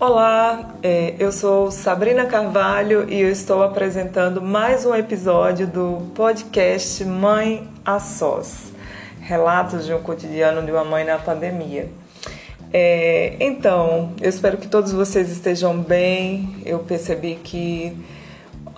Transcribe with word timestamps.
Olá, 0.00 0.76
é, 0.80 1.16
eu 1.18 1.32
sou 1.32 1.72
Sabrina 1.72 2.24
Carvalho 2.24 3.10
e 3.10 3.20
eu 3.20 3.32
estou 3.32 3.64
apresentando 3.64 4.40
mais 4.40 4.86
um 4.86 4.94
episódio 4.94 5.66
do 5.66 6.12
podcast 6.14 7.04
Mãe 7.04 7.68
a 7.84 7.98
Sós 7.98 8.72
Relatos 9.20 9.86
de 9.86 9.92
um 9.92 10.00
cotidiano 10.00 10.64
de 10.64 10.70
uma 10.70 10.84
mãe 10.84 11.04
na 11.04 11.18
pandemia. 11.18 11.88
É, 12.72 13.34
então, 13.40 14.12
eu 14.20 14.28
espero 14.28 14.56
que 14.56 14.68
todos 14.68 14.92
vocês 14.92 15.32
estejam 15.32 15.76
bem. 15.76 16.62
Eu 16.64 16.78
percebi 16.78 17.34
que 17.34 17.96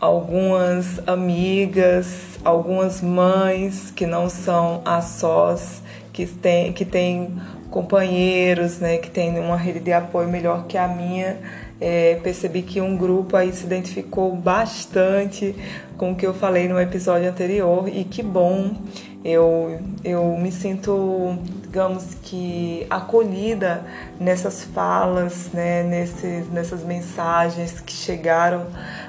algumas 0.00 1.06
amigas, 1.06 2.38
algumas 2.42 3.02
mães 3.02 3.90
que 3.90 4.06
não 4.06 4.30
são 4.30 4.80
a 4.86 5.02
sós, 5.02 5.82
que 6.14 6.24
têm, 6.24 6.72
que 6.72 6.86
têm 6.86 7.38
companheiros, 7.70 8.78
né, 8.78 8.98
que 8.98 9.10
têm 9.10 9.38
uma 9.38 9.56
rede 9.56 9.80
de 9.80 9.92
apoio 9.92 10.28
melhor 10.28 10.66
que 10.66 10.76
a 10.76 10.88
minha, 10.88 11.38
é, 11.80 12.16
percebi 12.22 12.62
que 12.62 12.80
um 12.80 12.96
grupo 12.96 13.36
aí 13.36 13.52
se 13.52 13.64
identificou 13.64 14.34
bastante 14.36 15.54
com 15.96 16.12
o 16.12 16.14
que 16.14 16.26
eu 16.26 16.34
falei 16.34 16.68
no 16.68 16.78
episódio 16.80 17.28
anterior 17.28 17.88
e 17.88 18.04
que 18.04 18.22
bom. 18.22 18.74
Eu, 19.22 19.78
eu 20.02 20.36
me 20.38 20.50
sinto, 20.50 21.38
digamos 21.62 22.14
que, 22.22 22.86
acolhida 22.88 23.84
nessas 24.18 24.64
falas, 24.64 25.50
né, 25.52 25.82
nesses, 25.82 26.50
nessas 26.50 26.82
mensagens 26.82 27.80
que 27.80 27.92
chegaram 27.92 28.66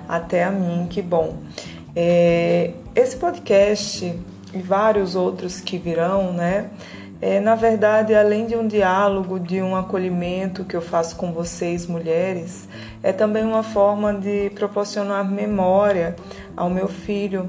até 0.08 0.44
a 0.44 0.52
mim, 0.52 0.88
que 0.90 1.02
bom. 1.02 1.38
É, 1.96 2.72
esse 2.94 3.16
podcast 3.16 4.14
e 4.54 4.58
vários 4.62 5.16
outros 5.16 5.62
que 5.62 5.78
virão, 5.78 6.34
né, 6.34 6.70
é, 7.22 7.40
na 7.40 7.54
verdade, 7.54 8.16
além 8.16 8.48
de 8.48 8.56
um 8.56 8.68
diálogo, 8.68 9.40
de 9.40 9.62
um 9.62 9.76
acolhimento 9.76 10.66
que 10.66 10.76
eu 10.76 10.82
faço 10.82 11.16
com 11.16 11.32
vocês, 11.32 11.86
mulheres, 11.86 12.68
é 13.04 13.14
também 13.14 13.44
uma 13.44 13.62
forma 13.62 14.12
de 14.12 14.50
proporcionar 14.56 15.24
memória 15.24 16.16
ao 16.58 16.68
meu 16.68 16.88
filho, 16.88 17.48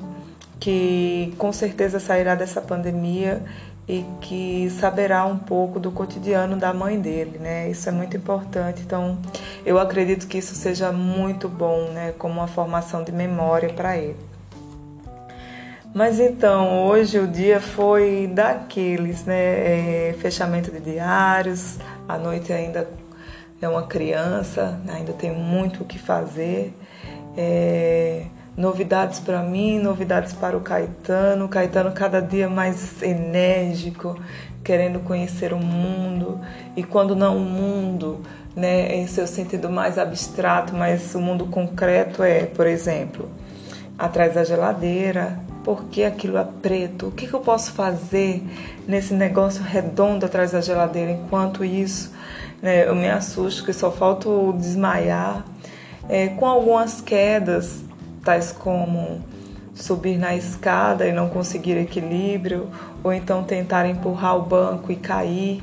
que 0.61 1.33
com 1.39 1.53
certeza 1.53 1.99
sairá 1.99 2.35
dessa 2.35 2.61
pandemia 2.61 3.43
e 3.89 4.05
que 4.21 4.71
saberá 4.79 5.25
um 5.25 5.39
pouco 5.39 5.81
do 5.81 5.91
cotidiano 5.91 6.57
da 6.57 6.73
mãe 6.73 7.01
dele, 7.01 7.39
né? 7.39 7.69
Isso 7.71 7.89
é 7.89 7.93
muito 7.93 8.17
importante. 8.17 8.83
Então, 8.83 9.19
eu 9.65 9.79
acredito 9.79 10.29
que 10.29 10.39
isso 10.39 10.55
seja 10.55 10.93
muito 10.93 11.49
bom, 11.49 11.89
né? 11.93 12.13
Como 12.19 12.35
uma 12.35 12.47
formação 12.47 13.03
de 13.03 13.11
memória 13.11 13.71
para 13.73 13.97
ele. 13.97 14.17
Mas 15.95 16.19
então, 16.19 16.87
hoje 16.87 17.19
o 17.19 17.27
dia 17.27 17.61
foi 17.61 18.27
daqueles, 18.33 19.27
né? 19.27 20.09
É, 20.09 20.15
fechamento 20.19 20.71
de 20.71 20.81
diários, 20.81 21.79
a 22.09 22.17
noite 22.17 22.51
ainda 22.51 22.89
é 23.61 23.69
uma 23.69 23.83
criança, 23.83 24.81
ainda 24.89 25.13
tem 25.13 25.31
muito 25.31 25.83
o 25.83 25.85
que 25.85 25.99
fazer. 25.99 26.75
É, 27.37 28.25
novidades 28.57 29.21
para 29.21 29.43
mim, 29.43 29.79
novidades 29.79 30.33
para 30.33 30.57
o 30.57 30.63
Caetano. 30.63 31.45
O 31.45 31.49
Caetano 31.49 31.93
cada 31.93 32.21
dia 32.21 32.49
mais 32.49 33.03
enérgico, 33.03 34.19
querendo 34.65 34.99
conhecer 35.01 35.53
o 35.53 35.59
mundo. 35.59 36.41
E 36.75 36.83
quando 36.83 37.15
não 37.15 37.37
o 37.37 37.41
mundo, 37.41 38.23
né, 38.57 38.97
em 38.97 39.07
seu 39.07 39.27
sentido 39.27 39.69
mais 39.69 39.99
abstrato, 39.99 40.75
mas 40.75 41.15
o 41.15 41.21
mundo 41.21 41.45
concreto 41.49 42.23
é, 42.23 42.47
por 42.47 42.67
exemplo, 42.67 43.29
atrás 43.99 44.35
da 44.35 44.43
geladeira, 44.43 45.52
por 45.65 45.85
que 45.85 46.05
aquilo 46.05 46.39
é 46.39 46.47
preto? 46.61 47.09
O 47.09 47.11
que, 47.11 47.27
que 47.27 47.35
eu 47.35 47.41
posso 47.41 47.73
fazer 47.73 48.43
nesse 48.87 49.15
negócio 49.15 49.63
redondo 49.63 50.27
atrás 50.27 50.53
da 50.53 50.61
geladeira? 50.61 51.13
Enquanto 51.13 51.65
isso, 51.65 52.13
né, 52.61 52.87
eu 52.89 52.95
me 52.95 53.09
assusto 53.09 53.65
que 53.65 53.73
só 53.73 53.91
falta 53.91 54.29
desmaiar. 54.57 55.45
É, 56.09 56.29
com 56.29 56.47
algumas 56.47 57.01
quedas, 57.01 57.83
tais 58.25 58.51
como 58.51 59.23
subir 59.75 60.19
na 60.19 60.35
escada 60.35 61.07
e 61.07 61.13
não 61.13 61.29
conseguir 61.29 61.77
equilíbrio, 61.77 62.69
ou 63.03 63.13
então 63.13 63.43
tentar 63.45 63.87
empurrar 63.87 64.37
o 64.37 64.43
banco 64.43 64.91
e 64.91 64.97
cair. 64.97 65.63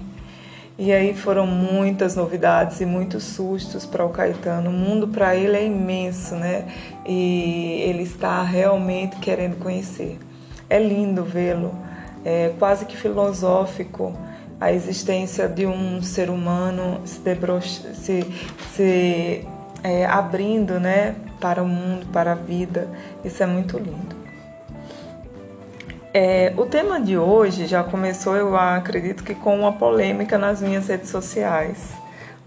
E 0.81 0.93
aí 0.93 1.13
foram 1.13 1.45
muitas 1.45 2.15
novidades 2.15 2.79
e 2.79 2.85
muitos 2.85 3.25
sustos 3.25 3.85
para 3.85 4.05
o 4.05 4.09
Caetano. 4.11 4.69
O 4.69 4.73
mundo 4.73 5.09
para 5.09 5.35
ele 5.35 5.57
é 5.57 5.65
imenso, 5.65 6.35
né? 6.35 6.69
E 7.05 7.81
ele 7.85 8.03
está 8.03 8.41
realmente 8.43 9.17
querendo 9.17 9.57
conhecer. 9.57 10.17
É 10.69 10.79
lindo 10.79 11.25
vê-lo, 11.25 11.75
é 12.23 12.53
quase 12.57 12.85
que 12.85 12.95
filosófico 12.95 14.17
a 14.57 14.71
existência 14.71 15.49
de 15.49 15.65
um 15.65 16.01
ser 16.01 16.29
humano 16.29 17.01
se, 17.05 17.35
se, 17.95 18.25
se 18.73 19.47
é, 19.83 20.05
abrindo, 20.05 20.79
né, 20.79 21.15
para 21.41 21.61
o 21.61 21.67
mundo, 21.67 22.05
para 22.07 22.31
a 22.31 22.35
vida. 22.35 22.87
Isso 23.25 23.43
é 23.43 23.45
muito 23.45 23.77
lindo. 23.77 24.18
É, 26.21 26.51
o 26.57 26.65
tema 26.65 26.99
de 26.99 27.17
hoje 27.17 27.65
já 27.65 27.81
começou, 27.81 28.35
eu 28.35 28.57
acredito 28.57 29.23
que 29.23 29.33
com 29.33 29.57
uma 29.57 29.71
polêmica 29.71 30.37
nas 30.37 30.61
minhas 30.61 30.89
redes 30.89 31.09
sociais. 31.09 31.93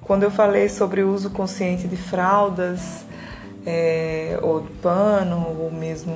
Quando 0.03 0.25
eu 0.25 0.31
falei 0.31 0.69
sobre 0.69 1.03
o 1.03 1.11
uso 1.11 1.31
consciente 1.31 1.89
de 1.89 1.97
fraldas, 1.97 3.03
é, 3.65 4.39
ou 4.43 4.61
pano, 4.83 5.57
ou 5.59 5.71
mesmo 5.71 6.15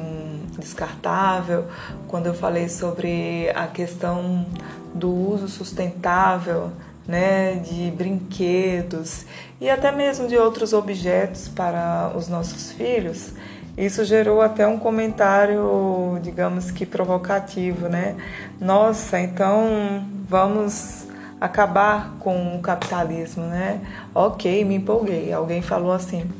descartável, 0.58 1.64
quando 2.08 2.26
eu 2.26 2.34
falei 2.34 2.68
sobre 2.68 3.50
a 3.54 3.66
questão 3.66 4.44
do 4.92 5.10
uso 5.10 5.48
sustentável 5.48 6.70
né, 7.08 7.54
de 7.54 7.90
brinquedos 7.90 9.24
e 9.58 9.70
até 9.70 9.90
mesmo 9.90 10.28
de 10.28 10.36
outros 10.36 10.74
objetos 10.74 11.48
para 11.48 12.12
os 12.14 12.28
nossos 12.28 12.72
filhos, 12.72 13.32
isso 13.76 14.04
gerou 14.04 14.41
até 14.41 14.66
um 14.66 14.78
comentário, 14.78 16.19
digamos 16.22 16.70
que 16.70 16.87
provocativo, 16.87 17.88
né? 17.88 18.16
Nossa, 18.59 19.20
então 19.20 20.03
vamos 20.26 21.06
acabar 21.38 22.16
com 22.19 22.56
o 22.56 22.60
capitalismo, 22.62 23.44
né? 23.44 23.81
Ok, 24.15 24.65
me 24.65 24.76
empolguei, 24.76 25.31
alguém 25.31 25.60
falou 25.60 25.92
assim. 25.92 26.31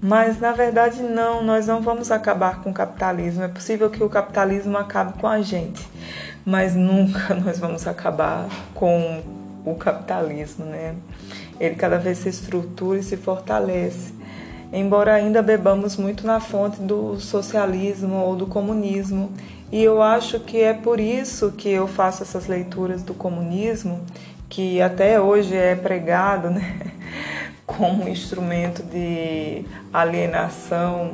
Mas 0.00 0.40
na 0.40 0.50
verdade 0.50 1.00
não, 1.00 1.44
nós 1.44 1.68
não 1.68 1.80
vamos 1.80 2.10
acabar 2.10 2.60
com 2.60 2.70
o 2.70 2.74
capitalismo. 2.74 3.44
É 3.44 3.48
possível 3.48 3.88
que 3.88 4.02
o 4.02 4.08
capitalismo 4.08 4.76
acabe 4.76 5.12
com 5.20 5.28
a 5.28 5.40
gente, 5.40 5.88
mas 6.44 6.74
nunca 6.74 7.32
nós 7.38 7.60
vamos 7.60 7.86
acabar 7.86 8.48
com 8.74 9.22
o 9.64 9.76
capitalismo, 9.76 10.64
né? 10.64 10.96
Ele 11.60 11.76
cada 11.76 11.96
vez 11.96 12.18
se 12.18 12.28
estrutura 12.28 12.98
e 12.98 13.02
se 13.04 13.16
fortalece 13.16 14.21
embora 14.72 15.14
ainda 15.14 15.42
bebamos 15.42 15.96
muito 15.96 16.26
na 16.26 16.40
fonte 16.40 16.80
do 16.80 17.20
socialismo 17.20 18.16
ou 18.16 18.34
do 18.34 18.46
comunismo. 18.46 19.30
E 19.70 19.82
eu 19.82 20.02
acho 20.02 20.40
que 20.40 20.60
é 20.60 20.72
por 20.72 20.98
isso 20.98 21.52
que 21.52 21.68
eu 21.68 21.86
faço 21.86 22.22
essas 22.22 22.46
leituras 22.46 23.02
do 23.02 23.14
comunismo, 23.14 24.04
que 24.48 24.80
até 24.80 25.20
hoje 25.20 25.56
é 25.56 25.74
pregado 25.74 26.50
né, 26.50 26.80
como 27.66 28.04
um 28.04 28.08
instrumento 28.08 28.82
de 28.82 29.64
alienação, 29.92 31.12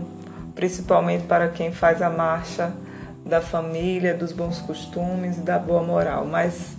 principalmente 0.54 1.24
para 1.24 1.48
quem 1.48 1.72
faz 1.72 2.02
a 2.02 2.10
marcha 2.10 2.72
da 3.24 3.40
família, 3.40 4.14
dos 4.14 4.32
bons 4.32 4.60
costumes 4.60 5.36
e 5.36 5.40
da 5.40 5.58
boa 5.58 5.82
moral. 5.82 6.24
Mas 6.24 6.76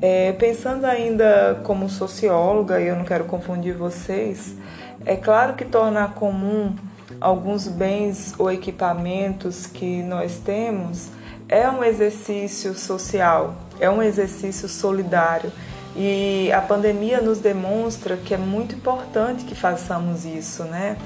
é, 0.00 0.32
pensando 0.32 0.84
ainda 0.84 1.60
como 1.62 1.88
socióloga, 1.88 2.80
e 2.80 2.88
eu 2.88 2.96
não 2.96 3.04
quero 3.04 3.24
confundir 3.24 3.74
vocês, 3.74 4.56
é 5.04 5.16
claro 5.16 5.54
que 5.54 5.64
tornar 5.64 6.14
comum 6.14 6.74
alguns 7.20 7.68
bens 7.68 8.34
ou 8.38 8.50
equipamentos 8.50 9.66
que 9.66 10.02
nós 10.02 10.38
temos 10.38 11.08
é 11.48 11.68
um 11.68 11.84
exercício 11.84 12.74
social, 12.74 13.54
é 13.78 13.88
um 13.90 14.02
exercício 14.02 14.68
solidário. 14.68 15.52
E 15.94 16.50
a 16.52 16.62
pandemia 16.62 17.20
nos 17.20 17.38
demonstra 17.38 18.16
que 18.16 18.32
é 18.32 18.38
muito 18.38 18.74
importante 18.74 19.44
que 19.44 19.54
façamos 19.54 20.24
isso, 20.24 20.64
né? 20.64 20.96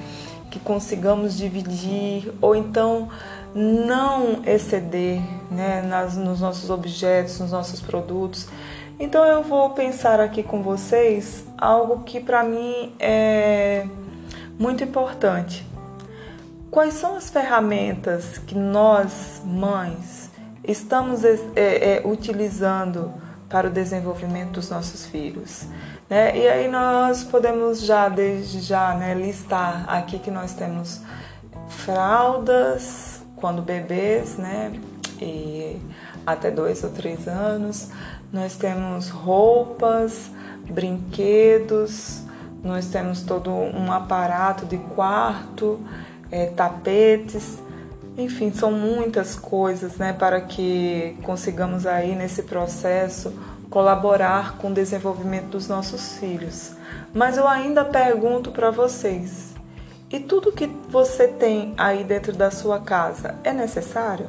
Que 0.48 0.60
consigamos 0.60 1.36
dividir 1.36 2.32
ou 2.40 2.54
então 2.54 3.08
não 3.52 4.42
exceder 4.46 5.20
né, 5.50 5.82
nas, 5.82 6.16
nos 6.16 6.40
nossos 6.40 6.70
objetos, 6.70 7.40
nos 7.40 7.50
nossos 7.50 7.80
produtos. 7.80 8.46
Então 8.98 9.24
eu 9.26 9.42
vou 9.42 9.70
pensar 9.70 10.20
aqui 10.20 10.42
com 10.42 10.62
vocês 10.62 11.44
algo 11.58 12.02
que 12.04 12.18
para 12.18 12.42
mim 12.42 12.94
é 12.98 13.86
muito 14.58 14.82
importante. 14.82 15.66
Quais 16.70 16.94
são 16.94 17.14
as 17.14 17.28
ferramentas 17.28 18.38
que 18.38 18.54
nós, 18.54 19.42
mães, 19.44 20.30
estamos 20.64 21.24
é, 21.24 21.36
é, 21.56 22.02
utilizando 22.06 23.12
para 23.50 23.68
o 23.68 23.70
desenvolvimento 23.70 24.52
dos 24.52 24.70
nossos 24.70 25.04
filhos? 25.04 25.66
Né? 26.08 26.36
E 26.36 26.48
aí 26.48 26.68
nós 26.68 27.22
podemos 27.22 27.82
já, 27.82 28.08
desde 28.08 28.60
já, 28.60 28.94
né, 28.94 29.12
listar 29.12 29.84
aqui 29.88 30.18
que 30.18 30.30
nós 30.30 30.54
temos 30.54 31.02
fraldas 31.68 33.20
quando 33.36 33.60
bebês, 33.60 34.36
né? 34.38 34.72
E 35.20 35.80
até 36.26 36.50
dois 36.50 36.82
ou 36.82 36.90
três 36.90 37.28
anos. 37.28 37.90
Nós 38.32 38.56
temos 38.56 39.08
roupas, 39.08 40.30
brinquedos, 40.68 42.22
nós 42.62 42.86
temos 42.86 43.22
todo 43.22 43.50
um 43.50 43.92
aparato 43.92 44.66
de 44.66 44.76
quarto, 44.78 45.80
é, 46.30 46.46
tapetes, 46.46 47.58
enfim, 48.18 48.50
são 48.52 48.72
muitas 48.72 49.36
coisas 49.36 49.96
né, 49.96 50.12
para 50.12 50.40
que 50.40 51.16
consigamos 51.22 51.86
aí 51.86 52.14
nesse 52.14 52.42
processo 52.42 53.32
colaborar 53.68 54.56
com 54.56 54.70
o 54.70 54.74
desenvolvimento 54.74 55.48
dos 55.48 55.68
nossos 55.68 56.16
filhos. 56.18 56.72
Mas 57.12 57.36
eu 57.36 57.46
ainda 57.46 57.84
pergunto 57.84 58.50
para 58.50 58.70
vocês: 58.70 59.54
e 60.10 60.18
tudo 60.18 60.52
que 60.52 60.66
você 60.88 61.28
tem 61.28 61.74
aí 61.76 62.04
dentro 62.04 62.32
da 62.32 62.50
sua 62.50 62.80
casa 62.80 63.34
é 63.44 63.52
necessário? 63.52 64.28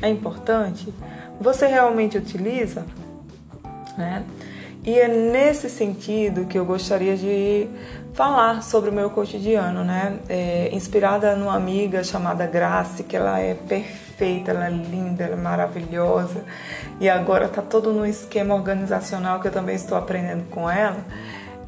É 0.00 0.08
importante? 0.08 0.92
Você 1.40 1.66
realmente 1.66 2.16
utiliza? 2.16 2.84
Né? 3.96 4.24
E 4.84 4.98
é 4.98 5.08
nesse 5.08 5.70
sentido 5.70 6.44
que 6.44 6.58
eu 6.58 6.64
gostaria 6.64 7.16
de 7.16 7.68
falar 8.12 8.62
sobre 8.62 8.90
o 8.90 8.92
meu 8.92 9.08
cotidiano, 9.08 9.82
né? 9.82 10.18
É, 10.28 10.68
inspirada 10.72 11.34
numa 11.34 11.56
amiga 11.56 12.04
chamada 12.04 12.46
Grace, 12.46 13.02
que 13.02 13.16
ela 13.16 13.40
é 13.40 13.54
perfeita, 13.54 14.50
ela 14.50 14.66
é 14.66 14.70
linda, 14.70 15.24
ela 15.24 15.34
é 15.34 15.40
maravilhosa. 15.40 16.44
E 17.00 17.08
agora 17.08 17.48
tá 17.48 17.62
todo 17.62 17.94
no 17.94 18.04
esquema 18.04 18.54
organizacional 18.54 19.40
que 19.40 19.48
eu 19.48 19.52
também 19.52 19.74
estou 19.74 19.96
aprendendo 19.96 20.44
com 20.50 20.70
ela. 20.70 21.02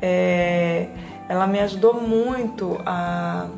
É, 0.01 0.87
ela 1.27 1.47
me 1.47 1.59
ajudou 1.61 1.95
muito 1.95 2.79
a 2.85 3.49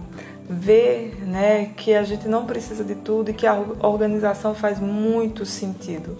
ver 0.48 1.18
né, 1.26 1.72
que 1.76 1.94
a 1.94 2.04
gente 2.04 2.26
não 2.28 2.46
precisa 2.46 2.82
de 2.82 2.94
tudo 2.94 3.30
e 3.30 3.34
que 3.34 3.46
a 3.46 3.54
organização 3.82 4.54
faz 4.54 4.78
muito 4.78 5.44
sentido. 5.44 6.16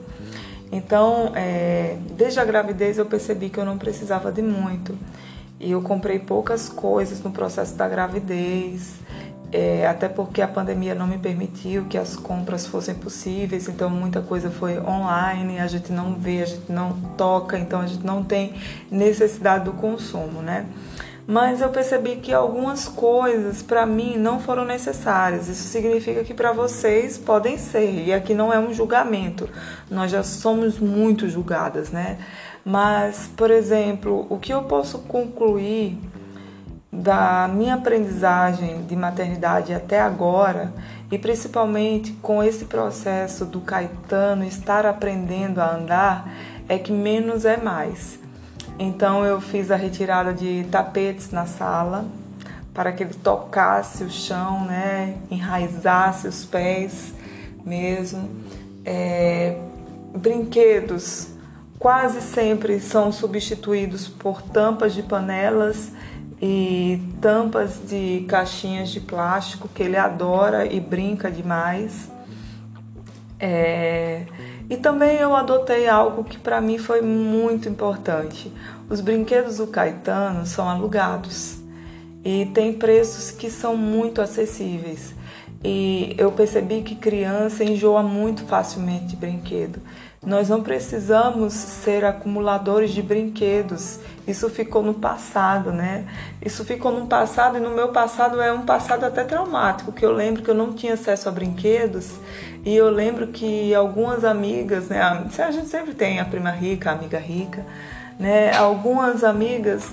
Então, 0.70 1.32
é, 1.34 1.96
desde 2.16 2.40
a 2.40 2.44
gravidez 2.44 2.98
eu 2.98 3.06
percebi 3.06 3.48
que 3.48 3.58
eu 3.58 3.64
não 3.64 3.78
precisava 3.78 4.30
de 4.30 4.42
muito. 4.42 4.96
E 5.60 5.72
eu 5.72 5.82
comprei 5.82 6.18
poucas 6.18 6.68
coisas 6.68 7.20
no 7.22 7.32
processo 7.32 7.74
da 7.74 7.88
gravidez, 7.88 8.94
é, 9.50 9.86
até 9.86 10.08
porque 10.08 10.42
a 10.42 10.48
pandemia 10.48 10.94
não 10.94 11.06
me 11.06 11.18
permitiu 11.18 11.86
que 11.86 11.96
as 11.96 12.14
compras 12.14 12.66
fossem 12.66 12.94
possíveis, 12.94 13.66
então 13.68 13.88
muita 13.88 14.20
coisa 14.20 14.50
foi 14.50 14.78
online, 14.78 15.58
a 15.58 15.66
gente 15.66 15.90
não 15.90 16.14
vê, 16.14 16.42
a 16.42 16.44
gente 16.44 16.70
não 16.70 16.92
toca, 17.16 17.58
então 17.58 17.80
a 17.80 17.86
gente 17.86 18.04
não 18.04 18.22
tem 18.22 18.54
necessidade 18.90 19.64
do 19.64 19.72
consumo, 19.72 20.42
né? 20.42 20.66
Mas 21.30 21.60
eu 21.60 21.68
percebi 21.68 22.16
que 22.16 22.32
algumas 22.32 22.88
coisas 22.88 23.62
para 23.62 23.84
mim 23.84 24.16
não 24.16 24.40
foram 24.40 24.64
necessárias. 24.64 25.46
Isso 25.46 25.68
significa 25.68 26.24
que 26.24 26.32
para 26.32 26.52
vocês 26.52 27.18
podem 27.18 27.58
ser, 27.58 28.06
e 28.06 28.14
aqui 28.14 28.32
não 28.32 28.50
é 28.50 28.58
um 28.58 28.72
julgamento. 28.72 29.46
Nós 29.90 30.10
já 30.10 30.22
somos 30.22 30.78
muito 30.78 31.28
julgadas, 31.28 31.90
né? 31.90 32.16
Mas, 32.64 33.30
por 33.36 33.50
exemplo, 33.50 34.26
o 34.30 34.38
que 34.38 34.54
eu 34.54 34.62
posso 34.62 35.00
concluir 35.00 35.98
da 36.90 37.46
minha 37.46 37.74
aprendizagem 37.74 38.86
de 38.86 38.96
maternidade 38.96 39.74
até 39.74 40.00
agora, 40.00 40.72
e 41.12 41.18
principalmente 41.18 42.12
com 42.22 42.42
esse 42.42 42.64
processo 42.64 43.44
do 43.44 43.60
Caetano 43.60 44.44
estar 44.46 44.86
aprendendo 44.86 45.60
a 45.60 45.74
andar, 45.74 46.32
é 46.66 46.78
que 46.78 46.90
menos 46.90 47.44
é 47.44 47.58
mais. 47.58 48.17
Então 48.78 49.24
eu 49.24 49.40
fiz 49.40 49.70
a 49.70 49.76
retirada 49.76 50.32
de 50.32 50.64
tapetes 50.70 51.30
na 51.30 51.46
sala 51.46 52.06
para 52.72 52.92
que 52.92 53.02
ele 53.02 53.14
tocasse 53.14 54.04
o 54.04 54.10
chão, 54.10 54.64
né, 54.64 55.16
enraizasse 55.30 56.28
os 56.28 56.44
pés 56.44 57.12
mesmo. 57.64 58.30
É, 58.84 59.58
brinquedos 60.14 61.28
quase 61.78 62.20
sempre 62.20 62.80
são 62.80 63.10
substituídos 63.10 64.08
por 64.08 64.42
tampas 64.42 64.94
de 64.94 65.02
panelas 65.02 65.92
e 66.40 67.02
tampas 67.20 67.80
de 67.84 68.24
caixinhas 68.28 68.90
de 68.90 69.00
plástico 69.00 69.68
que 69.68 69.82
ele 69.82 69.96
adora 69.96 70.72
e 70.72 70.80
brinca 70.80 71.30
demais. 71.30 72.08
É, 73.40 74.24
e 74.68 74.76
também 74.76 75.16
eu 75.16 75.34
adotei 75.34 75.88
algo 75.88 76.24
que 76.24 76.38
para 76.38 76.60
mim 76.60 76.78
foi 76.78 77.00
muito 77.00 77.68
importante. 77.68 78.52
Os 78.88 79.00
brinquedos 79.00 79.56
do 79.58 79.66
Caetano 79.66 80.44
são 80.46 80.68
alugados 80.68 81.58
e 82.24 82.46
tem 82.52 82.72
preços 82.72 83.30
que 83.30 83.50
são 83.50 83.76
muito 83.76 84.20
acessíveis. 84.20 85.14
E 85.64 86.14
eu 86.18 86.30
percebi 86.32 86.82
que 86.82 86.94
criança 86.94 87.64
enjoa 87.64 88.02
muito 88.02 88.44
facilmente 88.44 89.06
de 89.06 89.16
brinquedo. 89.16 89.80
Nós 90.24 90.48
não 90.48 90.62
precisamos 90.62 91.52
ser 91.52 92.04
acumuladores 92.04 92.90
de 92.90 93.00
brinquedos. 93.00 94.00
Isso 94.26 94.50
ficou 94.50 94.82
no 94.82 94.94
passado, 94.94 95.70
né? 95.70 96.06
Isso 96.44 96.64
ficou 96.64 96.90
no 96.90 97.06
passado 97.06 97.56
e 97.56 97.60
no 97.60 97.70
meu 97.70 97.88
passado 97.88 98.42
é 98.42 98.52
um 98.52 98.62
passado 98.62 99.04
até 99.04 99.22
traumático, 99.22 99.92
que 99.92 100.04
eu 100.04 100.12
lembro 100.12 100.42
que 100.42 100.50
eu 100.50 100.54
não 100.54 100.72
tinha 100.72 100.94
acesso 100.94 101.28
a 101.28 101.32
brinquedos 101.32 102.16
e 102.64 102.74
eu 102.74 102.90
lembro 102.90 103.28
que 103.28 103.72
algumas 103.74 104.24
amigas, 104.24 104.88
né? 104.88 105.00
A 105.00 105.50
gente 105.52 105.68
sempre 105.68 105.94
tem 105.94 106.18
a 106.18 106.24
prima 106.24 106.50
rica, 106.50 106.90
a 106.90 106.94
amiga 106.94 107.18
rica, 107.18 107.64
né? 108.18 108.54
Algumas 108.56 109.22
amigas 109.22 109.88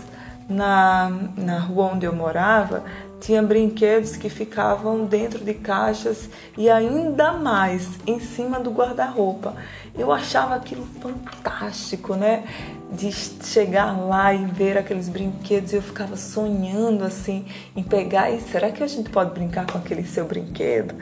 na, 0.50 1.12
na 1.38 1.60
rua 1.60 1.92
onde 1.94 2.06
eu 2.06 2.14
morava 2.14 2.84
tinha 3.20 3.42
brinquedos 3.42 4.16
que 4.16 4.30
ficavam 4.30 5.06
dentro 5.06 5.44
de 5.44 5.54
caixas 5.56 6.30
e 6.58 6.70
ainda 6.70 7.34
mais 7.34 7.88
em 8.06 8.20
cima 8.20 8.60
do 8.60 8.70
guarda-roupa. 8.70 9.56
Eu 9.98 10.12
achava 10.12 10.56
aquilo 10.56 10.86
fantástico, 11.02 12.16
né? 12.16 12.44
De 12.92 13.12
chegar 13.12 13.98
lá 13.98 14.34
e 14.34 14.46
ver 14.46 14.78
aqueles 14.78 15.08
brinquedos 15.08 15.74
eu 15.74 15.82
ficava 15.82 16.18
sonhando 16.18 17.04
assim 17.04 17.46
em 17.76 17.82
pegar 17.82 18.30
e 18.30 18.42
será 18.42 18.72
que 18.72 18.84
a 18.84 18.88
gente 18.88 19.10
pode 19.10 19.32
brincar 19.34 19.66
com 19.66 19.78
aquele 19.78 20.04
seu 20.06 20.26
brinquedo, 20.26 20.94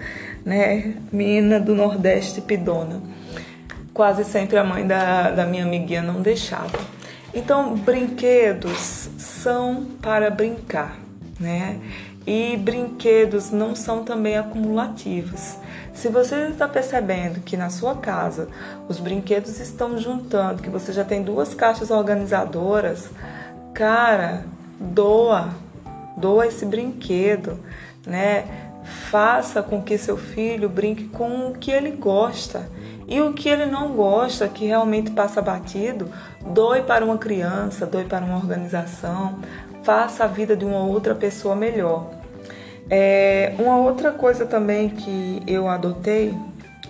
né? 0.45 0.95
Menina 1.11 1.59
do 1.59 1.73
Nordeste 1.73 2.39
pidona. 2.39 3.01
Quase 3.93 4.23
sempre 4.23 4.57
a 4.57 4.63
mãe 4.63 4.85
da, 4.85 5.31
da 5.31 5.45
minha 5.45 5.63
amiguinha 5.63 6.01
não 6.01 6.21
deixava. 6.21 6.79
Então, 7.33 7.75
brinquedos 7.75 9.09
são 9.17 9.85
para 10.01 10.29
brincar, 10.29 10.99
né? 11.39 11.79
E 12.25 12.55
brinquedos 12.57 13.51
não 13.51 13.75
são 13.75 14.03
também 14.03 14.37
acumulativos. 14.37 15.57
Se 15.93 16.07
você 16.07 16.47
está 16.47 16.67
percebendo 16.67 17.41
que 17.41 17.55
na 17.55 17.69
sua 17.69 17.95
casa 17.95 18.47
os 18.87 18.99
brinquedos 18.99 19.59
estão 19.59 19.97
juntando, 19.97 20.61
que 20.61 20.69
você 20.69 20.91
já 20.91 21.03
tem 21.03 21.21
duas 21.21 21.53
caixas 21.53 21.91
organizadoras, 21.91 23.09
cara, 23.73 24.45
doa, 24.79 25.49
doa 26.17 26.47
esse 26.47 26.65
brinquedo, 26.65 27.59
né? 28.05 28.45
Faça 29.09 29.61
com 29.61 29.81
que 29.81 29.97
seu 29.97 30.17
filho 30.17 30.67
brinque 30.67 31.05
com 31.05 31.49
o 31.49 31.53
que 31.53 31.71
ele 31.71 31.91
gosta. 31.91 32.69
E 33.07 33.21
o 33.21 33.33
que 33.33 33.49
ele 33.49 33.65
não 33.65 33.89
gosta, 33.89 34.47
que 34.47 34.65
realmente 34.65 35.11
passa 35.11 35.41
batido, 35.41 36.09
doe 36.41 36.81
para 36.81 37.03
uma 37.03 37.17
criança, 37.17 37.85
doe 37.85 38.05
para 38.05 38.23
uma 38.23 38.37
organização, 38.37 39.39
faça 39.83 40.23
a 40.23 40.27
vida 40.27 40.55
de 40.55 40.65
uma 40.65 40.83
outra 40.83 41.13
pessoa 41.13 41.55
melhor. 41.55 42.09
É, 42.89 43.53
uma 43.59 43.77
outra 43.77 44.11
coisa 44.11 44.45
também 44.45 44.89
que 44.89 45.41
eu 45.47 45.67
adotei 45.67 46.33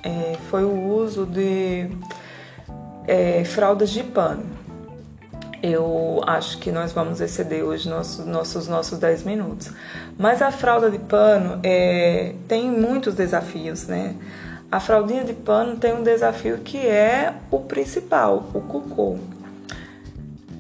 é, 0.04 0.38
foi 0.50 0.64
o 0.64 0.94
uso 0.94 1.26
de 1.26 1.90
é, 3.08 3.44
fraldas 3.44 3.90
de 3.90 4.04
pano. 4.04 4.44
Eu 5.62 6.22
acho 6.28 6.58
que 6.58 6.72
nós 6.72 6.92
vamos 6.92 7.22
exceder 7.22 7.64
hoje 7.64 7.88
nossos, 7.88 8.26
nossos, 8.26 8.68
nossos 8.68 9.00
10 9.00 9.24
minutos. 9.24 9.72
Mas 10.18 10.42
a 10.42 10.52
fralda 10.52 10.92
de 10.92 11.00
pano 11.00 11.60
é, 11.64 12.36
tem 12.48 12.70
muitos 12.70 13.16
desafios, 13.16 13.88
né? 13.88 14.16
A 14.70 14.80
fraldinha 14.80 15.24
de 15.24 15.34
pano 15.34 15.78
tem 15.78 15.94
um 15.94 16.04
desafio 16.04 16.58
que 16.58 16.80
é 16.80 17.34
o 17.50 17.60
principal, 17.60 18.50
o 18.54 18.60
cocô. 18.60 19.18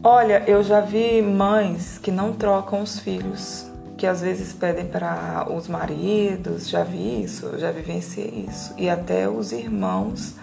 Olha, 0.05 0.43
eu 0.47 0.61
já 0.61 0.81
vi 0.81 1.21
mães 1.21 1.97
que 1.97 2.11
não 2.11 2.33
trocam 2.33 2.81
os 2.81 2.99
filhos, 2.99 3.71
que 3.97 4.05
às 4.05 4.19
vezes 4.19 4.51
pedem 4.51 4.85
para 4.85 5.47
os 5.49 5.69
maridos, 5.69 6.67
já 6.67 6.83
vi 6.83 7.23
isso, 7.23 7.57
já 7.57 7.71
vivenciei 7.71 8.45
isso, 8.49 8.73
e 8.77 8.89
até 8.89 9.29
os 9.29 9.53
irmãos 9.53 10.35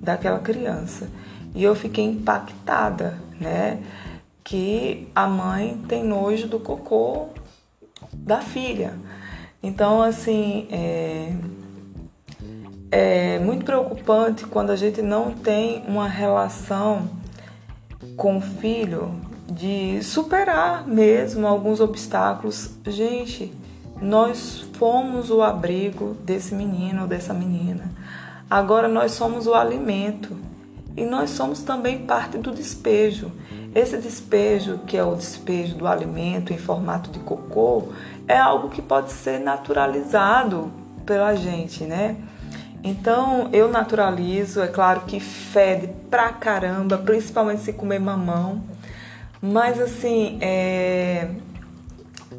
daquela 0.00 0.40
criança. 0.40 1.08
E 1.54 1.62
eu 1.62 1.76
fiquei 1.76 2.04
impactada, 2.04 3.16
né? 3.38 3.78
Que 4.42 5.06
a 5.14 5.28
mãe 5.28 5.80
tem 5.86 6.02
nojo 6.02 6.48
do 6.48 6.58
cocô 6.58 7.28
da 8.12 8.40
filha. 8.40 8.94
Então, 9.62 10.02
assim, 10.02 10.66
é, 10.72 11.36
é 12.90 13.38
muito 13.38 13.64
preocupante 13.64 14.44
quando 14.44 14.70
a 14.70 14.76
gente 14.76 15.00
não 15.00 15.30
tem 15.30 15.84
uma 15.86 16.08
relação 16.08 17.22
com 18.16 18.38
o 18.38 18.40
filho 18.40 19.14
de 19.46 20.02
superar 20.02 20.86
mesmo 20.86 21.46
alguns 21.46 21.80
obstáculos. 21.80 22.70
Gente, 22.86 23.52
nós 24.00 24.66
fomos 24.74 25.30
o 25.30 25.42
abrigo 25.42 26.16
desse 26.24 26.54
menino, 26.54 27.06
dessa 27.06 27.32
menina. 27.34 27.90
Agora 28.48 28.88
nós 28.88 29.12
somos 29.12 29.46
o 29.46 29.54
alimento. 29.54 30.36
e 30.96 31.04
nós 31.04 31.30
somos 31.30 31.60
também 31.62 32.06
parte 32.06 32.38
do 32.38 32.52
despejo. 32.52 33.32
Esse 33.74 33.98
despejo, 33.98 34.78
que 34.86 34.96
é 34.96 35.02
o 35.02 35.16
despejo 35.16 35.74
do 35.74 35.88
alimento 35.88 36.52
em 36.52 36.58
formato 36.58 37.10
de 37.10 37.18
cocô, 37.18 37.88
é 38.28 38.38
algo 38.38 38.68
que 38.68 38.80
pode 38.80 39.10
ser 39.10 39.40
naturalizado 39.40 40.70
pela 41.04 41.34
gente, 41.34 41.82
né? 41.82 42.16
Então 42.84 43.48
eu 43.50 43.70
naturalizo, 43.70 44.60
é 44.60 44.66
claro 44.66 45.00
que 45.06 45.18
fede 45.18 45.88
pra 46.10 46.28
caramba, 46.28 46.98
principalmente 46.98 47.62
se 47.62 47.72
comer 47.72 47.98
mamão. 47.98 48.62
Mas 49.40 49.80
assim, 49.80 50.38
é... 50.42 51.30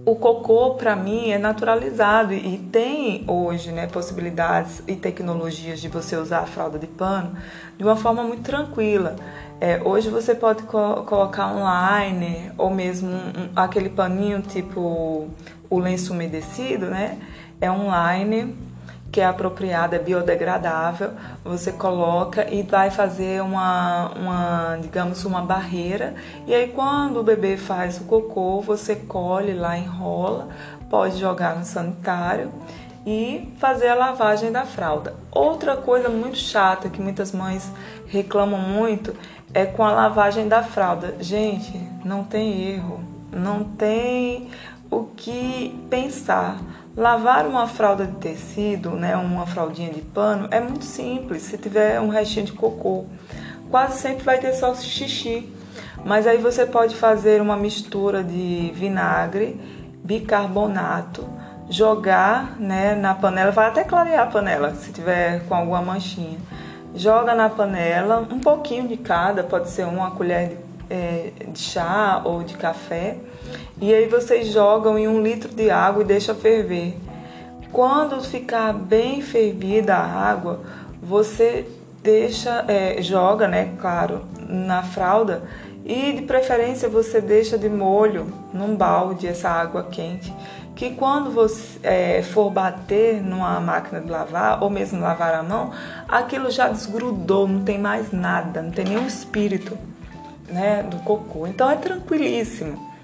o 0.05 0.15
cocô 0.15 0.75
para 0.75 0.95
mim 0.95 1.31
é 1.31 1.39
naturalizado 1.39 2.31
e 2.31 2.59
tem 2.71 3.23
hoje, 3.27 3.71
né, 3.71 3.87
possibilidades 3.87 4.83
e 4.87 4.95
tecnologias 4.95 5.81
de 5.81 5.87
você 5.87 6.15
usar 6.15 6.41
a 6.41 6.45
fralda 6.45 6.77
de 6.77 6.87
pano 6.87 7.35
de 7.75 7.83
uma 7.83 7.95
forma 7.95 8.23
muito 8.23 8.43
tranquila. 8.43 9.15
É, 9.59 9.81
hoje 9.83 10.09
você 10.09 10.35
pode 10.35 10.63
co 10.63 11.03
colocar 11.07 11.47
um 11.47 11.63
liner 11.65 12.51
ou 12.55 12.69
mesmo 12.69 13.09
um, 13.09 13.49
aquele 13.55 13.89
paninho 13.89 14.41
tipo 14.41 15.27
o 15.69 15.79
lenço 15.79 16.13
umedecido, 16.13 16.85
né? 16.87 17.17
É 17.59 17.71
um 17.71 17.87
liner 17.89 18.49
que 19.11 19.21
é 19.21 19.25
apropriado, 19.25 19.95
é 19.95 19.99
biodegradável, 19.99 21.11
você 21.43 21.71
coloca 21.71 22.49
e 22.53 22.63
vai 22.63 22.91
fazer 22.91 23.41
uma, 23.41 24.09
uma, 24.09 24.77
digamos, 24.81 25.23
uma 25.23 25.41
barreira. 25.41 26.15
E 26.45 26.53
aí 26.53 26.67
quando 26.69 27.19
o 27.19 27.23
bebê 27.23 27.55
faz 27.55 27.97
o 27.97 28.03
cocô, 28.03 28.61
você 28.61 28.95
colhe 28.95 29.53
lá, 29.53 29.77
enrola, 29.77 30.49
pode 30.89 31.17
jogar 31.17 31.55
no 31.55 31.63
sanitário 31.63 32.51
e 33.05 33.53
fazer 33.59 33.87
a 33.87 33.95
lavagem 33.95 34.51
da 34.51 34.65
fralda. 34.65 35.13
Outra 35.31 35.77
coisa 35.77 36.09
muito 36.09 36.37
chata 36.37 36.89
que 36.89 37.01
muitas 37.01 37.31
mães 37.31 37.71
reclamam 38.07 38.59
muito 38.59 39.15
é 39.53 39.65
com 39.65 39.83
a 39.83 39.91
lavagem 39.91 40.47
da 40.47 40.63
fralda. 40.63 41.15
Gente, 41.19 41.79
não 42.03 42.23
tem 42.23 42.73
erro, 42.73 42.99
não 43.31 43.63
tem 43.63 44.49
o 44.89 45.03
que 45.03 45.79
pensar. 45.89 46.59
Lavar 46.97 47.45
uma 47.45 47.67
fralda 47.67 48.05
de 48.05 48.15
tecido, 48.15 48.91
né, 48.91 49.17
uma 49.17 49.45
fraldinha 49.45 49.91
de 49.91 49.99
pano, 49.99 50.47
é 50.49 50.61
muito 50.61 50.85
simples. 50.85 51.41
Se 51.41 51.57
tiver 51.57 51.99
um 51.99 52.07
restinho 52.07 52.45
de 52.45 52.53
cocô, 52.53 53.03
quase 53.69 53.99
sempre 53.99 54.23
vai 54.23 54.37
ter 54.37 54.53
só 54.53 54.73
xixi. 54.73 55.51
Mas 56.05 56.25
aí 56.25 56.37
você 56.37 56.65
pode 56.65 56.95
fazer 56.95 57.41
uma 57.41 57.57
mistura 57.57 58.23
de 58.23 58.71
vinagre, 58.73 59.59
bicarbonato, 60.05 61.27
jogar 61.69 62.57
né, 62.57 62.95
na 62.95 63.13
panela, 63.13 63.51
vai 63.51 63.67
até 63.67 63.83
clarear 63.83 64.27
a 64.27 64.31
panela 64.31 64.73
se 64.75 64.93
tiver 64.93 65.45
com 65.47 65.55
alguma 65.55 65.81
manchinha. 65.81 66.37
Joga 66.93 67.35
na 67.35 67.49
panela 67.49 68.25
um 68.31 68.39
pouquinho 68.39 68.87
de 68.87 68.95
cada, 68.95 69.43
pode 69.43 69.69
ser 69.69 69.85
uma 69.85 70.11
colher 70.11 70.47
de, 70.47 70.57
é, 70.89 71.31
de 71.45 71.59
chá 71.59 72.21
ou 72.23 72.41
de 72.41 72.53
café 72.53 73.17
e 73.81 73.93
aí 73.93 74.07
vocês 74.07 74.47
jogam 74.47 74.97
em 74.97 75.07
um 75.07 75.21
litro 75.21 75.49
de 75.53 75.69
água 75.69 76.01
e 76.01 76.05
deixa 76.05 76.33
ferver. 76.33 76.97
Quando 77.71 78.21
ficar 78.21 78.73
bem 78.73 79.21
fervida 79.21 79.95
a 79.95 80.05
água, 80.05 80.61
você 81.01 81.67
deixa, 82.01 82.63
é, 82.67 83.01
joga, 83.01 83.47
né, 83.47 83.73
claro, 83.79 84.21
na 84.47 84.81
fralda 84.81 85.43
e 85.83 86.13
de 86.13 86.21
preferência 86.21 86.87
você 86.87 87.19
deixa 87.19 87.57
de 87.57 87.69
molho 87.69 88.33
num 88.53 88.75
balde 88.75 89.27
essa 89.27 89.49
água 89.49 89.83
quente, 89.83 90.33
que 90.75 90.91
quando 90.91 91.31
você 91.31 91.79
é, 91.83 92.21
for 92.23 92.49
bater 92.49 93.21
numa 93.21 93.59
máquina 93.59 94.01
de 94.01 94.09
lavar 94.09 94.63
ou 94.63 94.69
mesmo 94.69 95.01
lavar 95.01 95.35
a 95.35 95.43
mão, 95.43 95.71
aquilo 96.07 96.49
já 96.49 96.69
desgrudou, 96.69 97.47
não 97.47 97.63
tem 97.63 97.77
mais 97.77 98.11
nada, 98.11 98.61
não 98.61 98.71
tem 98.71 98.85
nenhum 98.85 99.05
espírito, 99.05 99.77
né, 100.47 100.81
do 100.83 100.97
cocô. 100.97 101.45
Então 101.45 101.69
é 101.69 101.75
tranquilíssimo. 101.75 102.94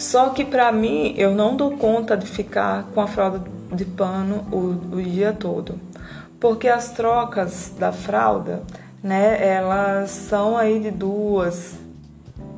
Só 0.00 0.30
que 0.30 0.46
para 0.46 0.72
mim 0.72 1.12
eu 1.18 1.34
não 1.34 1.54
dou 1.54 1.72
conta 1.72 2.16
de 2.16 2.26
ficar 2.26 2.84
com 2.94 3.02
a 3.02 3.06
fralda 3.06 3.42
de 3.70 3.84
pano 3.84 4.46
o, 4.50 4.96
o 4.96 5.02
dia 5.02 5.30
todo, 5.30 5.78
porque 6.40 6.68
as 6.68 6.90
trocas 6.92 7.74
da 7.78 7.92
fralda, 7.92 8.62
né, 9.02 9.46
elas 9.46 10.08
são 10.08 10.56
aí 10.56 10.80
de 10.80 10.90
duas 10.90 11.74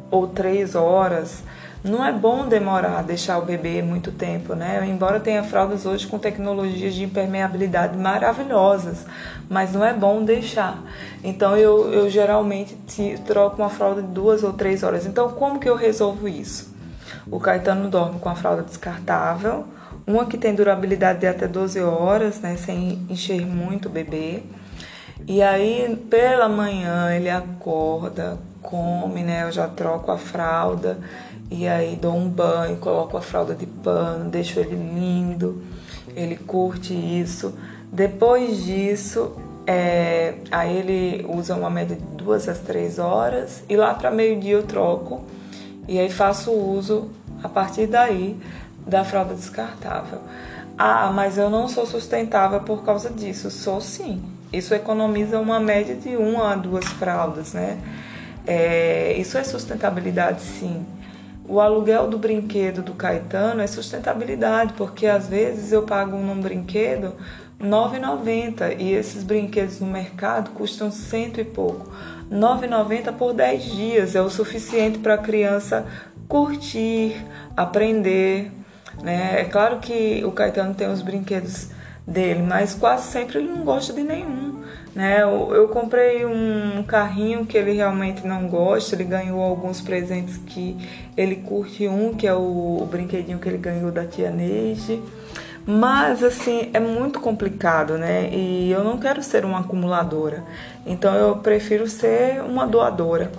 ou 0.08 0.28
três 0.28 0.76
horas. 0.76 1.42
Não 1.82 2.06
é 2.06 2.12
bom 2.12 2.46
demorar, 2.46 3.02
deixar 3.02 3.38
o 3.38 3.44
bebê 3.44 3.82
muito 3.82 4.12
tempo, 4.12 4.54
né? 4.54 4.86
Embora 4.88 5.18
tenha 5.18 5.42
fraldas 5.42 5.84
hoje 5.84 6.06
com 6.06 6.20
tecnologias 6.20 6.94
de 6.94 7.02
impermeabilidade 7.02 7.98
maravilhosas, 7.98 9.04
mas 9.50 9.72
não 9.72 9.84
é 9.84 9.92
bom 9.92 10.22
deixar. 10.22 10.80
Então 11.24 11.56
eu, 11.56 11.92
eu 11.92 12.08
geralmente 12.08 12.76
troco 13.26 13.60
uma 13.60 13.68
fralda 13.68 14.00
de 14.00 14.06
duas 14.06 14.44
ou 14.44 14.52
três 14.52 14.84
horas. 14.84 15.06
Então 15.06 15.30
como 15.30 15.58
que 15.58 15.68
eu 15.68 15.74
resolvo 15.74 16.28
isso? 16.28 16.71
O 17.30 17.38
Caetano 17.40 17.88
dorme 17.88 18.18
com 18.18 18.28
a 18.28 18.34
fralda 18.34 18.62
descartável, 18.62 19.64
uma 20.06 20.26
que 20.26 20.36
tem 20.36 20.54
durabilidade 20.54 21.20
de 21.20 21.26
até 21.26 21.46
12 21.46 21.80
horas, 21.80 22.40
né, 22.40 22.56
sem 22.56 23.06
encher 23.08 23.46
muito 23.46 23.86
o 23.86 23.90
bebê. 23.90 24.42
E 25.26 25.40
aí, 25.40 25.96
pela 26.10 26.48
manhã, 26.48 27.14
ele 27.14 27.30
acorda, 27.30 28.38
come, 28.60 29.22
né? 29.22 29.44
Eu 29.44 29.52
já 29.52 29.68
troco 29.68 30.10
a 30.10 30.18
fralda 30.18 30.98
e 31.50 31.68
aí 31.68 31.96
dou 31.96 32.14
um 32.14 32.28
banho, 32.28 32.76
coloco 32.78 33.16
a 33.16 33.20
fralda 33.20 33.54
de 33.54 33.66
pano, 33.66 34.30
deixo 34.30 34.58
ele 34.58 34.74
lindo, 34.74 35.62
ele 36.16 36.36
curte 36.36 36.94
isso. 36.94 37.54
Depois 37.92 38.64
disso, 38.64 39.36
é, 39.66 40.34
aí 40.50 40.78
ele 40.78 41.26
usa 41.28 41.54
uma 41.54 41.68
média 41.68 41.94
de 41.94 42.02
duas 42.16 42.48
às 42.48 42.58
três 42.58 42.98
horas 42.98 43.62
e 43.68 43.76
lá 43.76 43.92
para 43.92 44.10
meio-dia 44.10 44.54
eu 44.54 44.62
troco 44.62 45.24
e 45.88 45.98
aí 45.98 46.10
faço 46.10 46.52
uso 46.52 47.10
a 47.42 47.48
partir 47.48 47.86
daí 47.86 48.36
da 48.86 49.04
fralda 49.04 49.34
descartável. 49.34 50.20
Ah, 50.76 51.12
mas 51.14 51.38
eu 51.38 51.50
não 51.50 51.68
sou 51.68 51.86
sustentável 51.86 52.60
por 52.60 52.84
causa 52.84 53.10
disso. 53.10 53.50
Sou 53.50 53.80
sim. 53.80 54.22
Isso 54.52 54.74
economiza 54.74 55.38
uma 55.38 55.60
média 55.60 55.94
de 55.94 56.16
uma 56.16 56.52
a 56.52 56.56
duas 56.56 56.84
fraldas, 56.84 57.52
né? 57.52 57.78
É, 58.46 59.14
isso 59.18 59.38
é 59.38 59.44
sustentabilidade, 59.44 60.42
sim. 60.42 60.84
O 61.48 61.60
aluguel 61.60 62.08
do 62.08 62.18
brinquedo 62.18 62.82
do 62.82 62.94
Caetano 62.94 63.60
é 63.60 63.66
sustentabilidade, 63.66 64.74
porque 64.74 65.06
às 65.06 65.28
vezes 65.28 65.72
eu 65.72 65.82
pago 65.82 66.16
num 66.16 66.40
brinquedo 66.40 67.14
R$ 67.60 67.68
9,90 67.68 68.76
e 68.78 68.92
esses 68.92 69.22
brinquedos 69.22 69.80
no 69.80 69.86
mercado 69.86 70.50
custam 70.50 70.90
cento 70.90 71.40
e 71.40 71.44
pouco. 71.44 71.88
R$ 72.32 72.38
9,90 72.38 73.12
por 73.12 73.34
10 73.34 73.62
dias 73.62 74.16
é 74.16 74.22
o 74.22 74.30
suficiente 74.30 74.98
para 74.98 75.14
a 75.14 75.18
criança 75.18 75.86
curtir, 76.26 77.14
aprender. 77.54 78.50
Né? 79.02 79.42
É 79.42 79.44
claro 79.44 79.80
que 79.80 80.24
o 80.24 80.32
Caetano 80.32 80.72
tem 80.72 80.88
os 80.90 81.02
brinquedos 81.02 81.68
dele, 82.06 82.42
mas 82.42 82.74
quase 82.74 83.10
sempre 83.10 83.38
ele 83.38 83.48
não 83.48 83.64
gosta 83.64 83.92
de 83.92 84.02
nenhum. 84.02 84.62
Né? 84.94 85.22
Eu, 85.22 85.54
eu, 85.54 85.68
comprei 85.68 86.24
um 86.24 86.82
carrinho 86.82 87.44
que 87.44 87.56
ele 87.56 87.72
realmente 87.72 88.26
não 88.26 88.48
gosta, 88.48 88.94
ele 88.94 89.04
ganhou 89.04 89.42
alguns 89.42 89.82
presentes 89.82 90.38
que 90.38 90.76
ele 91.14 91.36
curte 91.36 91.86
um, 91.86 92.14
que 92.14 92.26
é 92.26 92.34
o, 92.34 92.78
o 92.80 92.88
brinquedinho 92.90 93.38
que 93.38 93.48
ele 93.48 93.58
ganhou 93.58 93.90
da 93.92 94.06
tia 94.06 94.30
Neide. 94.30 95.02
Mas 95.66 96.22
assim, 96.22 96.70
é 96.72 96.80
muito 96.80 97.20
complicado, 97.20 97.96
né? 97.96 98.28
E 98.32 98.70
eu 98.70 98.82
não 98.82 98.98
quero 98.98 99.22
ser 99.22 99.44
uma 99.44 99.60
acumuladora. 99.60 100.42
Então 100.84 101.14
eu 101.14 101.36
prefiro 101.36 101.86
ser 101.86 102.42
uma 102.42 102.66
doadora. 102.66 103.30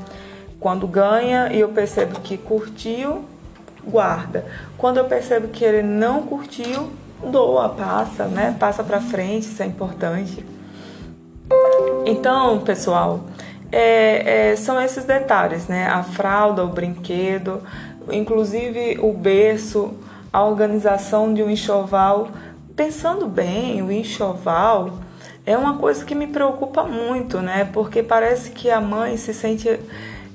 Quando 0.60 0.88
ganha 0.88 1.52
e 1.52 1.60
eu 1.60 1.70
percebo 1.70 2.22
que 2.22 2.38
curtiu, 2.38 3.26
guarda. 3.86 4.46
Quando 4.78 4.98
eu 4.98 5.06
percebo 5.06 5.50
que 5.50 5.66
ele 5.66 5.84
não 5.84 6.24
curtiu, 6.24 6.90
doa, 7.30 7.70
passa, 7.70 8.26
né? 8.26 8.56
Passa 8.58 8.84
para 8.84 9.02
frente, 9.02 9.48
isso 9.48 9.62
é 9.62 9.66
importante. 9.66 10.46
Então, 12.06 12.60
pessoal, 12.60 13.26
é, 13.72 14.52
é, 14.52 14.56
são 14.56 14.82
esses 14.82 15.04
detalhes, 15.04 15.68
né? 15.68 15.88
A 15.88 16.04
fralda, 16.04 16.64
o 16.64 16.70
brinquedo, 16.70 17.62
inclusive 18.10 18.98
o 19.02 19.12
berço, 19.12 19.94
a 20.34 20.44
organização 20.44 21.32
de 21.32 21.44
um 21.44 21.50
enxoval. 21.50 22.32
Pensando 22.76 23.28
bem, 23.28 23.84
o 23.84 23.92
enxoval 23.92 24.98
é 25.46 25.56
uma 25.56 25.78
coisa 25.78 26.04
que 26.04 26.16
me 26.16 26.26
preocupa 26.26 26.84
muito, 26.84 27.40
né? 27.40 27.70
Porque 27.72 28.02
parece 28.02 28.50
que 28.50 28.72
a 28.72 28.82
mãe 28.82 29.16
se 29.16 29.32
sente 29.32 29.80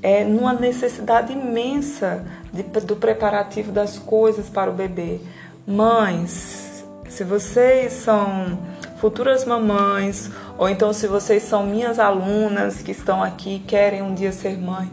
é, 0.00 0.22
numa 0.24 0.52
necessidade 0.52 1.32
imensa 1.32 2.24
de, 2.52 2.62
do 2.62 2.94
preparativo 2.94 3.72
das 3.72 3.98
coisas 3.98 4.48
para 4.48 4.70
o 4.70 4.74
bebê. 4.74 5.18
Mães, 5.66 6.84
se 7.08 7.24
vocês 7.24 7.92
são 7.94 8.58
futuras 8.98 9.44
mamães, 9.44 10.30
ou 10.56 10.68
então 10.68 10.92
se 10.92 11.08
vocês 11.08 11.42
são 11.42 11.66
minhas 11.66 11.98
alunas 11.98 12.82
que 12.82 12.92
estão 12.92 13.22
aqui 13.22 13.56
e 13.56 13.60
querem 13.60 14.02
um 14.02 14.14
dia 14.14 14.30
ser 14.30 14.56
mãe, 14.58 14.90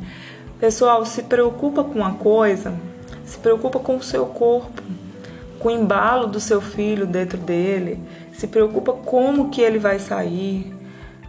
pessoal, 0.60 1.06
se 1.06 1.24
preocupa 1.24 1.84
com 1.84 2.00
uma 2.00 2.14
coisa, 2.14 2.74
se 3.26 3.38
preocupa 3.38 3.80
com 3.80 3.98
o 3.98 4.04
seu 4.04 4.26
corpo, 4.28 4.82
com 5.60 5.70
o 5.70 5.72
embalo 5.72 6.28
do 6.28 6.40
seu 6.40 6.62
filho 6.62 7.08
dentro 7.08 7.38
dele, 7.38 8.00
se 8.34 8.48
preocupa 8.48 8.94
como 8.94 9.50
que 9.50 9.62
ele 9.62 9.80
vai 9.80 10.00
sair, 10.00 10.74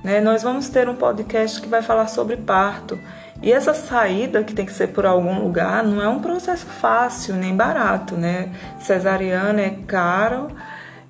Né? 0.04 0.20
Nós 0.20 0.42
vamos 0.42 0.68
ter 0.68 0.88
um 0.88 0.94
podcast 0.94 1.60
que 1.60 1.68
vai 1.68 1.82
falar 1.82 2.06
sobre 2.06 2.36
parto. 2.36 2.96
E 3.42 3.52
essa 3.52 3.74
saída, 3.74 4.44
que 4.44 4.54
tem 4.54 4.64
que 4.64 4.72
ser 4.72 4.88
por 4.88 5.04
algum 5.04 5.40
lugar, 5.40 5.82
não 5.82 6.00
é 6.00 6.08
um 6.08 6.20
processo 6.20 6.64
fácil 6.64 7.34
nem 7.34 7.56
barato, 7.56 8.14
né? 8.14 8.52
Cesariana 8.78 9.60
é 9.60 9.70
caro, 9.86 10.48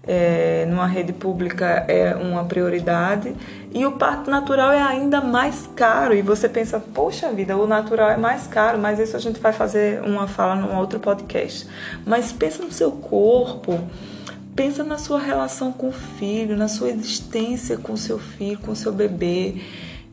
é, 0.07 0.67
numa 0.67 0.87
rede 0.87 1.13
pública 1.13 1.85
é 1.89 2.15
uma 2.15 2.45
prioridade 2.45 3.35
e 3.73 3.85
o 3.85 3.93
parto 3.93 4.31
natural 4.31 4.73
é 4.73 4.81
ainda 4.81 5.21
mais 5.21 5.69
caro. 5.75 6.15
E 6.15 6.23
você 6.23 6.49
pensa, 6.49 6.79
poxa 6.79 7.33
vida, 7.33 7.57
o 7.57 7.67
natural 7.67 8.11
é 8.11 8.17
mais 8.17 8.47
caro, 8.47 8.79
mas 8.79 8.99
isso 8.99 9.17
a 9.17 9.21
gente 9.21 9.41
vai 9.41 9.53
fazer 9.53 10.01
uma 10.03 10.27
fala 10.27 10.55
num 10.55 10.77
outro 10.77 11.01
podcast. 11.01 11.69
Mas 12.05 12.33
pensa 12.33 12.63
no 12.63 12.71
seu 12.71 12.93
corpo 12.93 13.81
Pensa 14.57 14.83
na 14.83 14.97
sua 14.97 15.21
relação 15.21 15.71
com 15.71 15.89
o 15.89 15.93
filho, 15.93 16.57
na 16.57 16.67
sua 16.67 16.89
existência 16.89 17.77
com 17.77 17.93
o 17.93 17.97
seu 17.99 18.19
filho, 18.19 18.59
com 18.59 18.71
o 18.71 18.77
seu 18.77 18.91
bebê. 18.91 19.57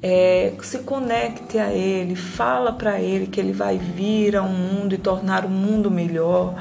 É, 0.02 0.52
se 0.62 0.80
conecte 0.80 1.58
a 1.58 1.72
ele, 1.72 2.14
fala 2.14 2.74
para 2.74 3.00
ele 3.00 3.26
que 3.26 3.40
ele 3.40 3.54
vai 3.54 3.78
vir 3.78 4.36
ao 4.36 4.50
mundo 4.50 4.94
e 4.94 4.98
tornar 4.98 5.46
o 5.46 5.50
mundo 5.50 5.90
melhor. 5.90 6.56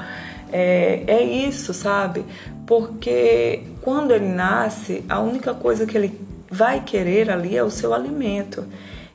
É, 0.55 1.03
é 1.07 1.23
isso, 1.23 1.73
sabe? 1.73 2.23
Porque 2.67 3.63
quando 3.81 4.11
ele 4.11 4.27
nasce, 4.27 5.03
a 5.09 5.19
única 5.19 5.51
coisa 5.55 5.87
que 5.87 5.97
ele 5.97 6.21
vai 6.47 6.81
querer 6.81 7.31
ali 7.31 7.57
é 7.57 7.63
o 7.63 7.71
seu 7.71 7.91
alimento. 7.91 8.63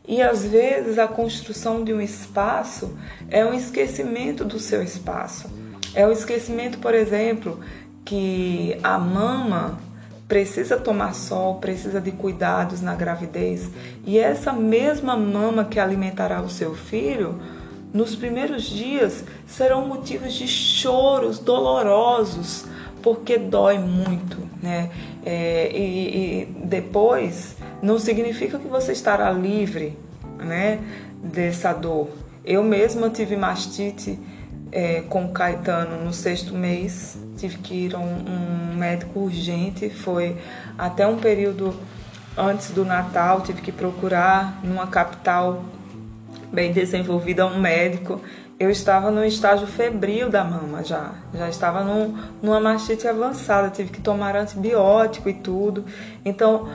E 0.06 0.20
às 0.20 0.44
vezes 0.44 0.98
a 0.98 1.06
construção 1.06 1.84
de 1.84 1.94
um 1.94 2.00
espaço 2.00 2.98
é 3.30 3.44
um 3.44 3.54
esquecimento 3.54 4.44
do 4.44 4.58
seu 4.58 4.82
espaço. 4.82 5.48
É 5.94 6.04
o 6.04 6.10
esquecimento, 6.10 6.78
por 6.78 6.92
exemplo, 6.92 7.60
que 8.04 8.76
a 8.82 8.98
mama 8.98 9.78
precisa 10.26 10.76
tomar 10.76 11.14
sol, 11.14 11.56
precisa 11.56 12.00
de 12.00 12.10
cuidados 12.10 12.82
na 12.82 12.94
gravidez, 12.94 13.70
e 14.04 14.18
essa 14.18 14.52
mesma 14.52 15.16
mama 15.16 15.64
que 15.64 15.78
alimentará 15.78 16.42
o 16.42 16.50
seu 16.50 16.74
filho, 16.74 17.40
nos 17.92 18.14
primeiros 18.14 18.64
dias 18.64 19.24
serão 19.46 19.86
motivos 19.86 20.34
de 20.34 20.46
choros 20.46 21.38
dolorosos, 21.38 22.66
porque 23.02 23.38
dói 23.38 23.78
muito, 23.78 24.36
né? 24.62 24.90
É, 25.24 25.70
e, 25.72 26.42
e 26.42 26.44
depois 26.64 27.56
não 27.82 27.98
significa 27.98 28.58
que 28.58 28.68
você 28.68 28.92
estará 28.92 29.30
livre, 29.30 29.98
né? 30.38 30.80
Dessa 31.22 31.72
dor. 31.72 32.10
Eu 32.44 32.62
mesma 32.62 33.10
tive 33.10 33.36
mastite 33.36 34.18
é, 34.70 35.02
com 35.02 35.28
Caetano 35.28 36.04
no 36.04 36.12
sexto 36.12 36.54
mês. 36.54 37.18
Tive 37.36 37.58
que 37.58 37.74
ir 37.86 37.94
a 37.94 37.98
um, 37.98 38.72
um 38.72 38.76
médico 38.76 39.20
urgente. 39.20 39.88
Foi 39.90 40.36
até 40.76 41.06
um 41.06 41.18
período 41.18 41.74
antes 42.36 42.70
do 42.70 42.84
Natal. 42.84 43.42
Tive 43.42 43.62
que 43.62 43.72
procurar 43.72 44.60
numa 44.62 44.86
capital 44.86 45.64
bem 46.52 46.72
desenvolvida 46.72 47.46
um 47.46 47.60
médico. 47.60 48.20
Eu 48.58 48.70
estava 48.70 49.10
no 49.10 49.24
estágio 49.24 49.66
febril 49.66 50.28
da 50.28 50.42
mama 50.42 50.82
já. 50.82 51.12
Já 51.32 51.48
estava 51.48 51.84
num, 51.84 52.16
numa 52.42 52.58
mastite 52.58 53.06
avançada. 53.06 53.70
Tive 53.70 53.90
que 53.90 54.00
tomar 54.00 54.34
antibiótico 54.34 55.28
e 55.28 55.34
tudo. 55.34 55.84
Então 56.24 56.68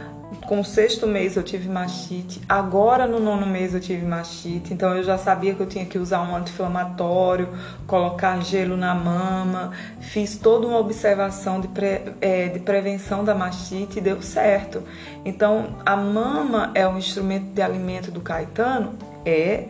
com 0.45 0.59
o 0.59 0.65
sexto 0.65 1.07
mês 1.07 1.35
eu 1.35 1.43
tive 1.43 1.69
mastite, 1.69 2.41
agora 2.49 3.07
no 3.07 3.19
nono 3.19 3.45
mês 3.45 3.73
eu 3.73 3.79
tive 3.79 4.05
mastite, 4.05 4.73
então 4.73 4.95
eu 4.95 5.03
já 5.03 5.17
sabia 5.17 5.53
que 5.53 5.61
eu 5.61 5.67
tinha 5.67 5.85
que 5.85 5.97
usar 5.97 6.21
um 6.21 6.35
anti-inflamatório, 6.35 7.49
colocar 7.87 8.39
gelo 8.41 8.75
na 8.75 8.93
mama, 8.95 9.71
fiz 9.99 10.35
toda 10.35 10.67
uma 10.67 10.79
observação 10.79 11.61
de, 11.61 11.67
pre, 11.67 12.01
é, 12.19 12.47
de 12.47 12.59
prevenção 12.59 13.23
da 13.23 13.35
mastite 13.35 13.99
e 13.99 14.01
deu 14.01 14.21
certo. 14.21 14.83
Então 15.23 15.77
a 15.85 15.95
mama 15.95 16.71
é 16.73 16.87
um 16.87 16.97
instrumento 16.97 17.53
de 17.53 17.61
alimento 17.61 18.11
do 18.11 18.21
Caetano? 18.21 19.12
É, 19.25 19.65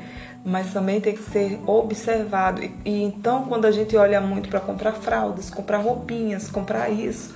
mas 0.46 0.74
também 0.74 1.00
tem 1.00 1.14
que 1.14 1.24
ser 1.24 1.60
observado. 1.66 2.64
E, 2.64 2.72
e 2.86 3.04
então, 3.04 3.46
quando 3.46 3.66
a 3.66 3.72
gente 3.72 3.96
olha 3.96 4.20
muito 4.20 4.50
para 4.50 4.60
comprar 4.60 4.94
fraldas, 4.94 5.50
comprar 5.50 5.78
roupinhas, 5.78 6.50
comprar 6.50 6.90
isso, 6.90 7.34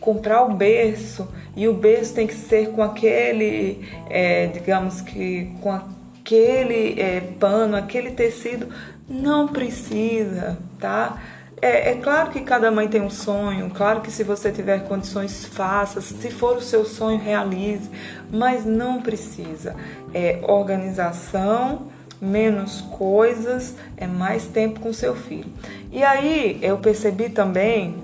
comprar 0.00 0.42
o 0.42 0.54
berço 0.54 1.28
e 1.56 1.66
o 1.66 1.74
berço 1.74 2.14
tem 2.14 2.26
que 2.26 2.34
ser 2.34 2.70
com 2.70 2.82
aquele, 2.82 3.88
é, 4.08 4.48
digamos 4.48 5.00
que 5.00 5.52
com 5.60 5.72
aquele 5.72 7.00
é, 7.00 7.20
pano, 7.40 7.76
aquele 7.76 8.10
tecido, 8.10 8.68
não 9.08 9.48
precisa, 9.48 10.58
tá? 10.78 11.20
É, 11.64 11.92
é, 11.92 11.94
claro 11.94 12.30
que 12.30 12.42
cada 12.42 12.70
mãe 12.70 12.86
tem 12.86 13.00
um 13.00 13.08
sonho, 13.08 13.70
claro 13.70 14.02
que 14.02 14.10
se 14.10 14.22
você 14.22 14.52
tiver 14.52 14.80
condições, 14.86 15.46
faça, 15.46 15.98
se 16.02 16.30
for 16.30 16.58
o 16.58 16.60
seu 16.60 16.84
sonho, 16.84 17.18
realize, 17.18 17.90
mas 18.30 18.66
não 18.66 19.00
precisa. 19.00 19.74
É 20.12 20.40
organização, 20.42 21.86
menos 22.20 22.82
coisas, 22.82 23.74
é 23.96 24.06
mais 24.06 24.44
tempo 24.46 24.78
com 24.78 24.92
seu 24.92 25.16
filho. 25.16 25.50
E 25.90 26.04
aí 26.04 26.58
eu 26.60 26.76
percebi 26.76 27.30
também 27.30 27.96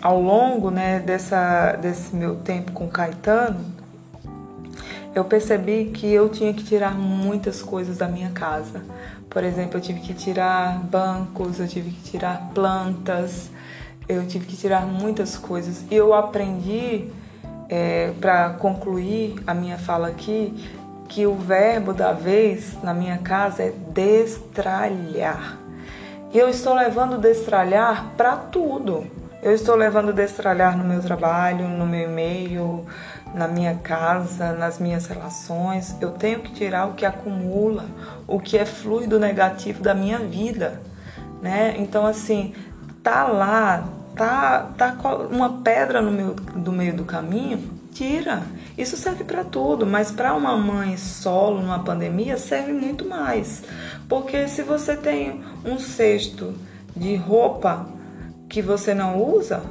ao 0.00 0.18
longo 0.18 0.70
né, 0.70 0.98
dessa, 0.98 1.72
desse 1.72 2.16
meu 2.16 2.36
tempo 2.36 2.72
com 2.72 2.88
Caetano, 2.88 3.75
eu 5.16 5.24
percebi 5.24 5.86
que 5.86 6.12
eu 6.12 6.28
tinha 6.28 6.52
que 6.52 6.62
tirar 6.62 6.94
muitas 6.94 7.62
coisas 7.62 7.96
da 7.96 8.06
minha 8.06 8.28
casa. 8.32 8.82
Por 9.30 9.42
exemplo, 9.42 9.78
eu 9.78 9.80
tive 9.80 10.00
que 10.00 10.12
tirar 10.12 10.78
bancos, 10.78 11.58
eu 11.58 11.66
tive 11.66 11.90
que 11.90 12.10
tirar 12.10 12.50
plantas, 12.54 13.48
eu 14.06 14.26
tive 14.26 14.44
que 14.44 14.54
tirar 14.54 14.84
muitas 14.84 15.38
coisas. 15.38 15.86
E 15.90 15.94
eu 15.94 16.12
aprendi, 16.12 17.08
é, 17.66 18.12
para 18.20 18.50
concluir 18.50 19.42
a 19.46 19.54
minha 19.54 19.78
fala 19.78 20.08
aqui, 20.08 20.52
que 21.08 21.26
o 21.26 21.34
verbo 21.34 21.94
da 21.94 22.12
vez 22.12 22.76
na 22.82 22.92
minha 22.92 23.16
casa 23.16 23.62
é 23.62 23.72
destralhar. 23.94 25.58
E 26.30 26.36
eu 26.36 26.50
estou 26.50 26.74
levando 26.74 27.16
destralhar 27.16 28.12
para 28.18 28.36
tudo 28.36 29.06
eu 29.46 29.52
estou 29.52 29.76
levando 29.76 30.12
destralhar 30.12 30.76
no 30.76 30.82
meu 30.82 31.00
trabalho, 31.00 31.68
no 31.68 31.86
meu 31.86 32.10
e-mail, 32.10 32.84
na 33.36 33.46
minha 33.46 33.74
casa, 33.74 34.54
nas 34.54 34.78
minhas 34.78 35.06
relações. 35.06 35.94
Eu 36.00 36.12
tenho 36.12 36.40
que 36.40 36.52
tirar 36.52 36.86
o 36.86 36.94
que 36.94 37.04
acumula, 37.04 37.84
o 38.26 38.40
que 38.40 38.56
é 38.56 38.64
fluido 38.64 39.20
negativo 39.20 39.82
da 39.82 39.94
minha 39.94 40.18
vida, 40.18 40.80
né? 41.42 41.74
Então 41.76 42.06
assim, 42.06 42.54
tá 43.02 43.24
lá, 43.24 43.86
tá 44.16 44.70
tá 44.78 44.96
uma 45.30 45.58
pedra 45.58 46.00
no 46.00 46.10
meu 46.10 46.34
do 46.34 46.72
meio 46.72 46.96
do 46.96 47.04
caminho, 47.04 47.62
tira. 47.92 48.42
Isso 48.76 48.96
serve 48.96 49.22
para 49.22 49.44
tudo, 49.44 49.84
mas 49.84 50.10
para 50.10 50.34
uma 50.34 50.56
mãe 50.56 50.96
solo 50.96 51.60
numa 51.60 51.84
pandemia 51.84 52.38
serve 52.38 52.72
muito 52.72 53.06
mais. 53.06 53.62
Porque 54.08 54.48
se 54.48 54.62
você 54.62 54.96
tem 54.96 55.42
um 55.62 55.78
cesto 55.78 56.54
de 56.96 57.14
roupa 57.16 57.86
que 58.48 58.62
você 58.62 58.94
não 58.94 59.22
usa, 59.22 59.62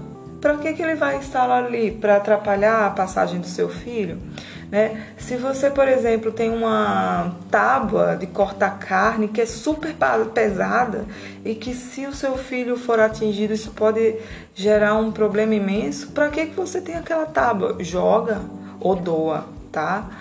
para 0.45 0.57
que, 0.57 0.73
que 0.73 0.83
ele 0.83 0.93
vai 0.93 1.17
estar 1.17 1.49
ali? 1.49 1.89
Para 1.89 2.17
atrapalhar 2.17 2.85
a 2.85 2.91
passagem 2.91 3.39
do 3.39 3.47
seu 3.47 3.67
filho? 3.67 4.19
Né? 4.69 5.07
Se 5.17 5.37
você, 5.37 5.71
por 5.71 5.87
exemplo, 5.87 6.31
tem 6.31 6.51
uma 6.51 7.35
tábua 7.49 8.15
de 8.15 8.27
cortar 8.27 8.77
carne 8.77 9.27
que 9.27 9.41
é 9.41 9.45
super 9.47 9.95
pesada 10.31 11.05
e 11.43 11.55
que 11.55 11.73
se 11.73 12.05
o 12.05 12.13
seu 12.13 12.37
filho 12.37 12.77
for 12.77 12.99
atingido 12.99 13.55
isso 13.55 13.71
pode 13.71 14.17
gerar 14.53 14.93
um 14.93 15.11
problema 15.11 15.55
imenso, 15.55 16.11
para 16.11 16.29
que, 16.29 16.45
que 16.45 16.55
você 16.55 16.79
tem 16.79 16.93
aquela 16.93 17.25
tábua? 17.25 17.77
Joga 17.79 18.39
ou 18.79 18.95
doa, 18.95 19.45
tá? 19.71 20.11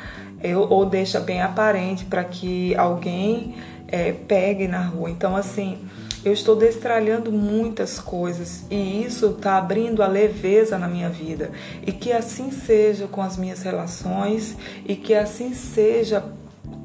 Ou 0.71 0.87
deixa 0.87 1.21
bem 1.21 1.43
aparente 1.43 2.07
para 2.07 2.25
que 2.25 2.75
alguém 2.77 3.57
é, 3.89 4.13
pegue 4.13 4.67
na 4.69 4.85
rua. 4.85 5.11
Então, 5.11 5.37
assim, 5.37 5.87
eu 6.25 6.33
estou 6.33 6.57
destralhando 6.57 7.31
muitas 7.31 8.01
coisas 8.01 8.65
e 8.71 9.05
isso 9.05 9.27
está 9.27 9.59
abrindo 9.59 10.03
a 10.03 10.07
leveza 10.07 10.79
na 10.79 10.89
minha 10.89 11.11
vida. 11.11 11.51
E 11.87 11.93
que 11.93 12.13
assim 12.13 12.51
seja 12.51 13.07
com 13.07 13.21
as 13.21 13.37
minhas 13.37 13.63
relações 13.63 14.57
e 14.87 14.97
que 14.97 15.15
assim 15.15 15.53
seja 15.55 16.25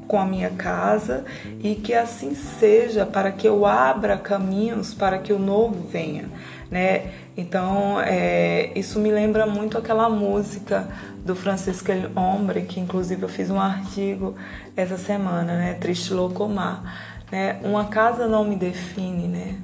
com 0.06 0.18
a 0.18 0.26
minha 0.26 0.50
casa 0.50 1.24
e 1.62 1.74
que 1.74 1.94
assim 1.94 2.34
seja 2.34 3.06
para 3.06 3.32
que 3.32 3.48
eu 3.48 3.64
abra 3.64 4.18
caminhos 4.18 4.92
para 4.92 5.18
que 5.18 5.32
o 5.32 5.38
novo 5.38 5.86
venha, 5.88 6.28
né? 6.70 7.12
Então, 7.36 7.98
é, 8.00 8.72
isso 8.74 8.98
me 8.98 9.10
lembra 9.10 9.46
muito 9.46 9.78
aquela 9.78 10.10
música 10.10 10.88
do 11.24 11.34
Francisco 11.34 11.90
Hombre, 12.14 12.62
que 12.62 12.80
inclusive 12.80 13.22
eu 13.22 13.28
fiz 13.28 13.50
um 13.50 13.60
artigo 13.60 14.34
essa 14.76 14.98
semana, 14.98 15.56
né? 15.56 15.74
Triste 15.74 16.12
Locomar 16.12 17.09
né? 17.30 17.60
Uma 17.62 17.86
casa 17.86 18.26
não 18.26 18.44
me 18.44 18.56
define, 18.56 19.28
né? 19.28 19.56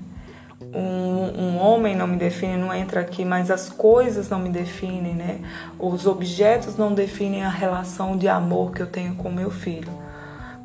Um, 0.75 1.41
um, 1.41 1.59
homem 1.59 1.97
não 1.97 2.07
me 2.07 2.17
define, 2.17 2.57
não 2.57 2.73
entra 2.75 3.01
aqui, 3.01 3.25
mas 3.25 3.51
as 3.51 3.69
coisas 3.71 4.29
não 4.29 4.39
me 4.39 4.49
definem, 4.49 5.15
né? 5.15 5.41
Os 5.79 6.07
objetos 6.07 6.77
não 6.77 6.93
definem 6.93 7.45
a 7.45 7.49
relação 7.49 8.17
de 8.17 8.29
amor 8.29 8.73
que 8.73 8.83
eu 8.83 8.87
tenho 8.87 9.15
com 9.17 9.31
meu 9.31 9.51
filho. 9.51 9.91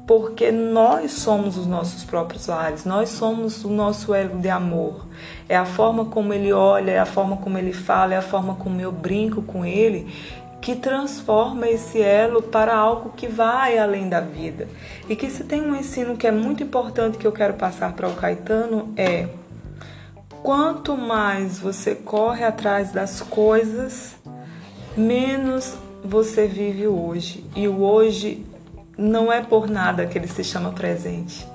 Porque 0.07 0.51
nós 0.51 1.11
somos 1.13 1.57
os 1.57 1.67
nossos 1.67 2.03
próprios 2.03 2.47
lares, 2.47 2.83
nós 2.83 3.09
somos 3.09 3.63
o 3.63 3.69
nosso 3.69 4.13
elo 4.13 4.39
de 4.39 4.49
amor. 4.49 5.07
É 5.47 5.55
a 5.55 5.65
forma 5.65 6.05
como 6.05 6.33
ele 6.33 6.51
olha, 6.51 6.91
é 6.91 6.99
a 6.99 7.05
forma 7.05 7.37
como 7.37 7.57
ele 7.57 7.71
fala, 7.71 8.13
é 8.13 8.17
a 8.17 8.21
forma 8.21 8.55
como 8.55 8.81
eu 8.81 8.91
brinco 8.91 9.41
com 9.41 9.63
ele 9.63 10.11
que 10.61 10.75
transforma 10.75 11.67
esse 11.67 11.99
elo 11.99 12.41
para 12.41 12.75
algo 12.75 13.13
que 13.17 13.27
vai 13.27 13.79
além 13.79 14.07
da 14.07 14.19
vida. 14.19 14.67
E 15.09 15.15
que 15.15 15.29
se 15.29 15.43
tem 15.43 15.61
um 15.61 15.75
ensino 15.75 16.15
que 16.15 16.27
é 16.27 16.31
muito 16.31 16.61
importante 16.61 17.17
que 17.17 17.25
eu 17.25 17.31
quero 17.31 17.55
passar 17.55 17.93
para 17.93 18.07
o 18.07 18.13
Caetano 18.13 18.93
é 18.95 19.27
quanto 20.43 20.95
mais 20.95 21.59
você 21.59 21.95
corre 21.95 22.43
atrás 22.43 22.91
das 22.91 23.21
coisas, 23.21 24.15
menos 24.95 25.75
você 26.03 26.47
vive 26.47 26.87
hoje. 26.87 27.43
E 27.55 27.67
o 27.67 27.81
hoje 27.81 28.45
não 28.97 29.31
é 29.31 29.41
por 29.41 29.67
nada 29.67 30.05
que 30.05 30.17
ele 30.17 30.27
se 30.27 30.43
chama 30.43 30.71
presente. 30.71 31.47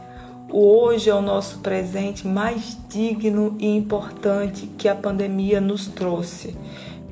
O 0.51 0.79
hoje 0.79 1.11
é 1.11 1.14
o 1.14 1.21
nosso 1.21 1.59
presente 1.59 2.27
mais 2.27 2.79
digno 2.88 3.57
e 3.59 3.66
importante 3.77 4.66
que 4.79 4.88
a 4.88 4.95
pandemia 4.95 5.61
nos 5.61 5.88
trouxe. 5.88 6.57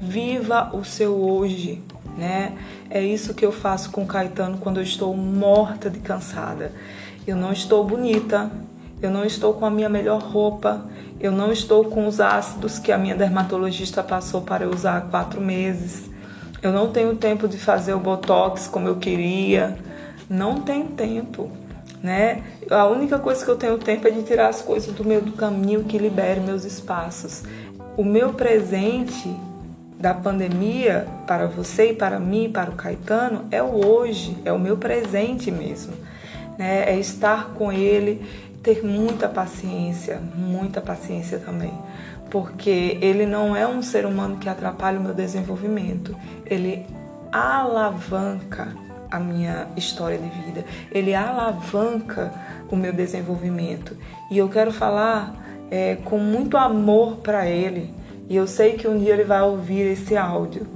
Viva 0.00 0.70
o 0.74 0.85
seu 0.85 1.14
hoje, 1.14 1.83
né? 2.16 2.52
É 2.90 3.02
isso 3.02 3.35
que 3.35 3.44
eu 3.44 3.52
faço 3.52 3.90
com 3.90 4.07
Caetano 4.07 4.59
quando 4.59 4.78
eu 4.78 4.83
estou 4.83 5.16
morta 5.16 5.88
de 5.88 5.98
cansada. 5.98 6.72
Eu 7.26 7.37
não 7.37 7.52
estou 7.52 7.85
bonita, 7.85 8.50
eu 9.00 9.11
não 9.11 9.24
estou 9.24 9.54
com 9.54 9.66
a 9.66 9.70
minha 9.70 9.88
melhor 9.88 10.20
roupa, 10.22 10.85
eu 11.20 11.33
não 11.33 11.50
estou 11.50 11.87
com 11.87 12.07
os 12.07 12.20
ácidos 12.20 12.78
que 12.78 12.92
a 12.92 12.98
minha 12.98 13.14
dermatologista 13.14 14.02
passou 14.02 14.42
para 14.42 14.64
eu 14.64 14.70
usar 14.70 14.98
há 14.98 15.00
quatro 15.00 15.40
meses. 15.40 16.11
Eu 16.62 16.72
não 16.72 16.90
tenho 16.90 17.14
tempo 17.16 17.46
de 17.46 17.59
fazer 17.59 17.94
o 17.94 18.00
botox 18.00 18.66
como 18.66 18.88
eu 18.88 18.96
queria. 18.96 19.76
Não 20.28 20.61
tenho 20.61 20.87
tempo, 20.88 21.50
né? 22.02 22.42
A 22.70 22.87
única 22.87 23.18
coisa 23.18 23.44
que 23.44 23.50
eu 23.50 23.57
tenho 23.57 23.76
tempo 23.78 24.09
é 24.09 24.11
de 24.11 24.22
tirar 24.22 24.48
as 24.48 24.62
coisas 24.62 24.94
do 24.94 25.04
meio 25.04 25.20
do 25.20 25.33
caminho 25.33 25.85
que 25.85 25.98
libere 25.98 26.40
meus 26.40 26.64
espaços. 26.64 27.42
O 27.96 28.04
meu 28.04 28.33
presente 28.33 29.35
da 30.04 30.12
pandemia 30.12 31.06
para 31.26 31.46
você 31.46 31.92
e 31.92 31.94
para 31.94 32.20
mim, 32.20 32.50
para 32.52 32.70
o 32.70 32.74
Caetano, 32.74 33.46
é 33.50 33.62
o 33.62 33.86
hoje, 33.86 34.36
é 34.44 34.52
o 34.52 34.58
meu 34.58 34.76
presente 34.76 35.50
mesmo. 35.50 35.94
Né? 36.58 36.90
É 36.92 36.98
estar 36.98 37.54
com 37.54 37.72
ele, 37.72 38.22
ter 38.62 38.84
muita 38.84 39.30
paciência, 39.30 40.20
muita 40.36 40.82
paciência 40.82 41.38
também, 41.38 41.72
porque 42.30 42.98
ele 43.00 43.24
não 43.24 43.56
é 43.56 43.66
um 43.66 43.80
ser 43.80 44.04
humano 44.04 44.36
que 44.36 44.46
atrapalha 44.46 45.00
o 45.00 45.02
meu 45.02 45.14
desenvolvimento, 45.14 46.14
ele 46.44 46.84
alavanca 47.32 48.76
a 49.10 49.18
minha 49.18 49.68
história 49.74 50.18
de 50.18 50.28
vida, 50.28 50.66
ele 50.92 51.14
alavanca 51.14 52.30
o 52.70 52.76
meu 52.76 52.92
desenvolvimento. 52.92 53.96
E 54.30 54.36
eu 54.36 54.50
quero 54.50 54.70
falar 54.70 55.34
é, 55.70 55.96
com 56.04 56.18
muito 56.18 56.58
amor 56.58 57.16
para 57.22 57.46
ele, 57.46 58.03
e 58.28 58.37
eu 58.37 58.46
sei 58.46 58.74
que 58.74 58.88
um 58.88 58.98
dia 58.98 59.12
ele 59.12 59.24
vai 59.24 59.42
ouvir 59.42 59.92
esse 59.92 60.16
áudio. 60.16 60.66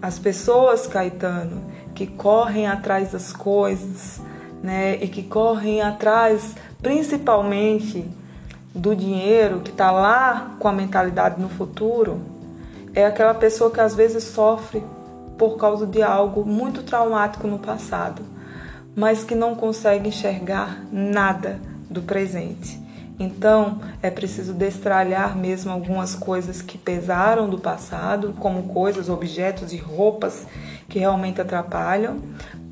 As 0.00 0.18
pessoas, 0.18 0.86
Caetano, 0.86 1.62
que 1.94 2.06
correm 2.06 2.66
atrás 2.66 3.12
das 3.12 3.32
coisas, 3.32 4.20
né, 4.62 4.96
e 4.96 5.08
que 5.08 5.22
correm 5.22 5.80
atrás 5.80 6.54
principalmente 6.82 8.08
do 8.74 8.94
dinheiro, 8.94 9.60
que 9.60 9.70
está 9.70 9.90
lá 9.90 10.56
com 10.58 10.68
a 10.68 10.72
mentalidade 10.72 11.40
no 11.40 11.48
futuro, 11.48 12.20
é 12.94 13.06
aquela 13.06 13.34
pessoa 13.34 13.70
que 13.70 13.80
às 13.80 13.94
vezes 13.94 14.24
sofre 14.24 14.82
por 15.38 15.56
causa 15.56 15.86
de 15.86 16.02
algo 16.02 16.44
muito 16.44 16.82
traumático 16.82 17.46
no 17.46 17.58
passado, 17.58 18.22
mas 18.94 19.22
que 19.22 19.34
não 19.34 19.54
consegue 19.54 20.08
enxergar 20.08 20.84
nada 20.90 21.60
do 21.88 22.02
presente. 22.02 22.85
Então, 23.18 23.80
é 24.02 24.10
preciso 24.10 24.52
destralhar 24.52 25.36
mesmo 25.36 25.72
algumas 25.72 26.14
coisas 26.14 26.60
que 26.60 26.76
pesaram 26.76 27.48
do 27.48 27.58
passado, 27.58 28.34
como 28.38 28.64
coisas, 28.64 29.08
objetos 29.08 29.72
e 29.72 29.78
roupas 29.78 30.46
que 30.88 30.98
realmente 30.98 31.40
atrapalham, 31.40 32.20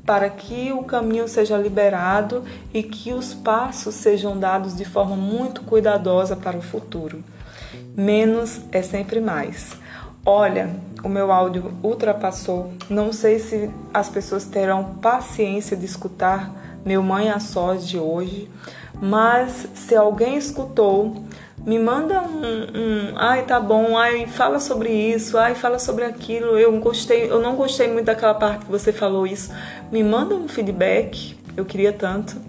para 0.05 0.29
que 0.29 0.71
o 0.71 0.83
caminho 0.83 1.27
seja 1.27 1.57
liberado 1.57 2.43
e 2.71 2.83
que 2.83 3.11
os 3.11 3.33
passos 3.33 3.95
sejam 3.95 4.37
dados 4.37 4.75
de 4.75 4.85
forma 4.85 5.15
muito 5.15 5.63
cuidadosa 5.63 6.35
para 6.35 6.57
o 6.57 6.61
futuro. 6.61 7.23
Menos 7.97 8.61
é 8.71 8.83
sempre 8.83 9.19
mais. 9.19 9.77
Olha, 10.23 10.69
o 11.03 11.09
meu 11.09 11.31
áudio 11.31 11.73
ultrapassou. 11.83 12.71
Não 12.89 13.11
sei 13.11 13.39
se 13.39 13.69
as 13.93 14.09
pessoas 14.09 14.45
terão 14.45 14.95
paciência 14.95 15.75
de 15.75 15.85
escutar 15.85 16.64
meu 16.85 17.01
Mãe 17.01 17.31
a 17.31 17.39
Sós 17.39 17.87
de 17.87 17.97
hoje, 17.97 18.47
mas 19.01 19.67
se 19.73 19.95
alguém 19.95 20.37
escutou, 20.37 21.25
me 21.65 21.79
manda 21.79 22.21
um, 22.21 22.43
um, 22.43 23.13
ai 23.15 23.43
tá 23.43 23.59
bom, 23.59 23.97
ai 23.97 24.27
fala 24.27 24.59
sobre 24.59 24.89
isso, 24.89 25.35
ai 25.35 25.55
fala 25.55 25.79
sobre 25.79 26.05
aquilo. 26.05 26.59
Eu 26.59 26.79
gostei, 26.79 27.29
eu 27.29 27.41
não 27.41 27.55
gostei 27.55 27.87
muito 27.91 28.05
daquela 28.05 28.35
parte 28.35 28.65
que 28.65 28.71
você 28.71 28.93
falou 28.93 29.25
isso. 29.25 29.51
Me 29.91 30.03
manda 30.03 30.35
um 30.35 30.47
feedback, 30.47 31.35
eu 31.57 31.65
queria 31.65 31.91
tanto. 31.91 32.39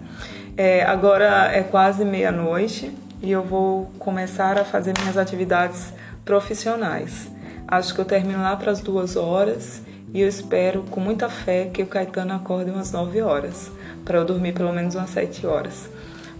É, 0.55 0.83
agora 0.83 1.51
é 1.51 1.63
quase 1.63 2.05
meia-noite 2.05 2.91
e 3.21 3.31
eu 3.31 3.41
vou 3.41 3.91
começar 3.97 4.55
a 4.57 4.63
fazer 4.63 4.93
minhas 4.99 5.17
atividades 5.17 5.91
profissionais. 6.23 7.27
Acho 7.67 7.95
que 7.95 8.01
eu 8.01 8.05
termino 8.05 8.41
lá 8.41 8.55
para 8.55 8.71
as 8.71 8.81
duas 8.81 9.15
horas 9.15 9.81
e 10.13 10.21
eu 10.21 10.27
espero 10.27 10.83
com 10.91 10.99
muita 10.99 11.27
fé 11.27 11.71
que 11.73 11.81
o 11.81 11.87
Caetano 11.87 12.35
acorde 12.35 12.69
umas 12.69 12.91
nove 12.91 13.21
horas 13.21 13.71
para 14.07 14.19
eu 14.19 14.25
dormir 14.25 14.53
pelo 14.53 14.71
menos 14.71 14.95
umas 14.95 15.09
sete 15.09 15.45
horas. 15.45 15.89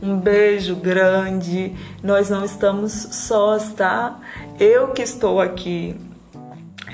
Um 0.01 0.17
beijo 0.17 0.73
grande. 0.77 1.75
Nós 2.01 2.29
não 2.29 2.45
estamos 2.45 2.93
sós, 2.93 3.73
tá? 3.73 4.17
Eu 4.57 4.93
que 4.93 5.01
estou 5.01 5.41
aqui 5.41 5.99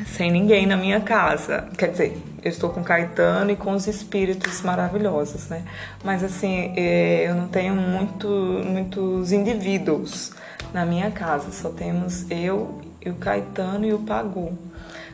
sem 0.07 0.31
ninguém 0.31 0.65
na 0.65 0.75
minha 0.75 0.99
casa. 0.99 1.67
Quer 1.77 1.91
dizer, 1.91 2.17
eu 2.43 2.49
estou 2.49 2.71
com 2.71 2.83
Caetano 2.83 3.51
e 3.51 3.55
com 3.55 3.73
os 3.73 3.85
espíritos 3.85 4.63
maravilhosos, 4.63 5.47
né? 5.47 5.63
Mas 6.03 6.23
assim, 6.23 6.73
é, 6.75 7.29
eu 7.29 7.35
não 7.35 7.47
tenho 7.47 7.75
muito, 7.75 8.27
muitos 8.65 9.31
indivíduos 9.31 10.31
na 10.73 10.87
minha 10.87 11.11
casa. 11.11 11.51
Só 11.51 11.69
temos 11.69 12.25
eu 12.31 12.81
e 12.99 13.11
o 13.11 13.15
Caetano 13.15 13.85
e 13.85 13.93
o 13.93 13.99
Pagu, 13.99 14.57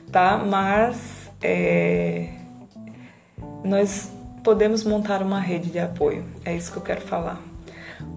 tá? 0.10 0.38
Mas 0.38 1.30
é, 1.42 2.30
nós 3.64 4.19
podemos 4.50 4.84
montar 4.84 5.22
uma 5.22 5.40
rede 5.40 5.70
de 5.70 5.78
apoio. 5.78 6.26
É 6.44 6.56
isso 6.56 6.72
que 6.72 6.80
eu 6.80 6.82
quero 6.82 7.02
falar. 7.02 7.40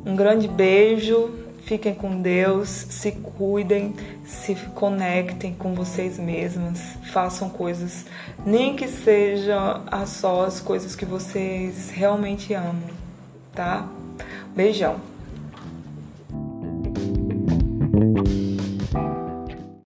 Um 0.02 0.16
grande 0.16 0.48
beijo, 0.48 1.28
fiquem 1.66 1.94
com 1.94 2.22
Deus, 2.22 2.70
se 2.70 3.12
cuidem, 3.12 3.94
se 4.24 4.54
conectem 4.74 5.52
com 5.52 5.74
vocês 5.74 6.18
mesmas, 6.18 6.80
façam 7.12 7.50
coisas, 7.50 8.06
nem 8.46 8.74
que 8.74 8.88
sejam 8.88 9.82
a 9.86 10.06
sós 10.06 10.58
coisas 10.58 10.96
que 10.96 11.04
vocês 11.04 11.90
realmente 11.90 12.54
amam, 12.54 12.80
tá? 13.54 13.86
Beijão. 14.56 15.11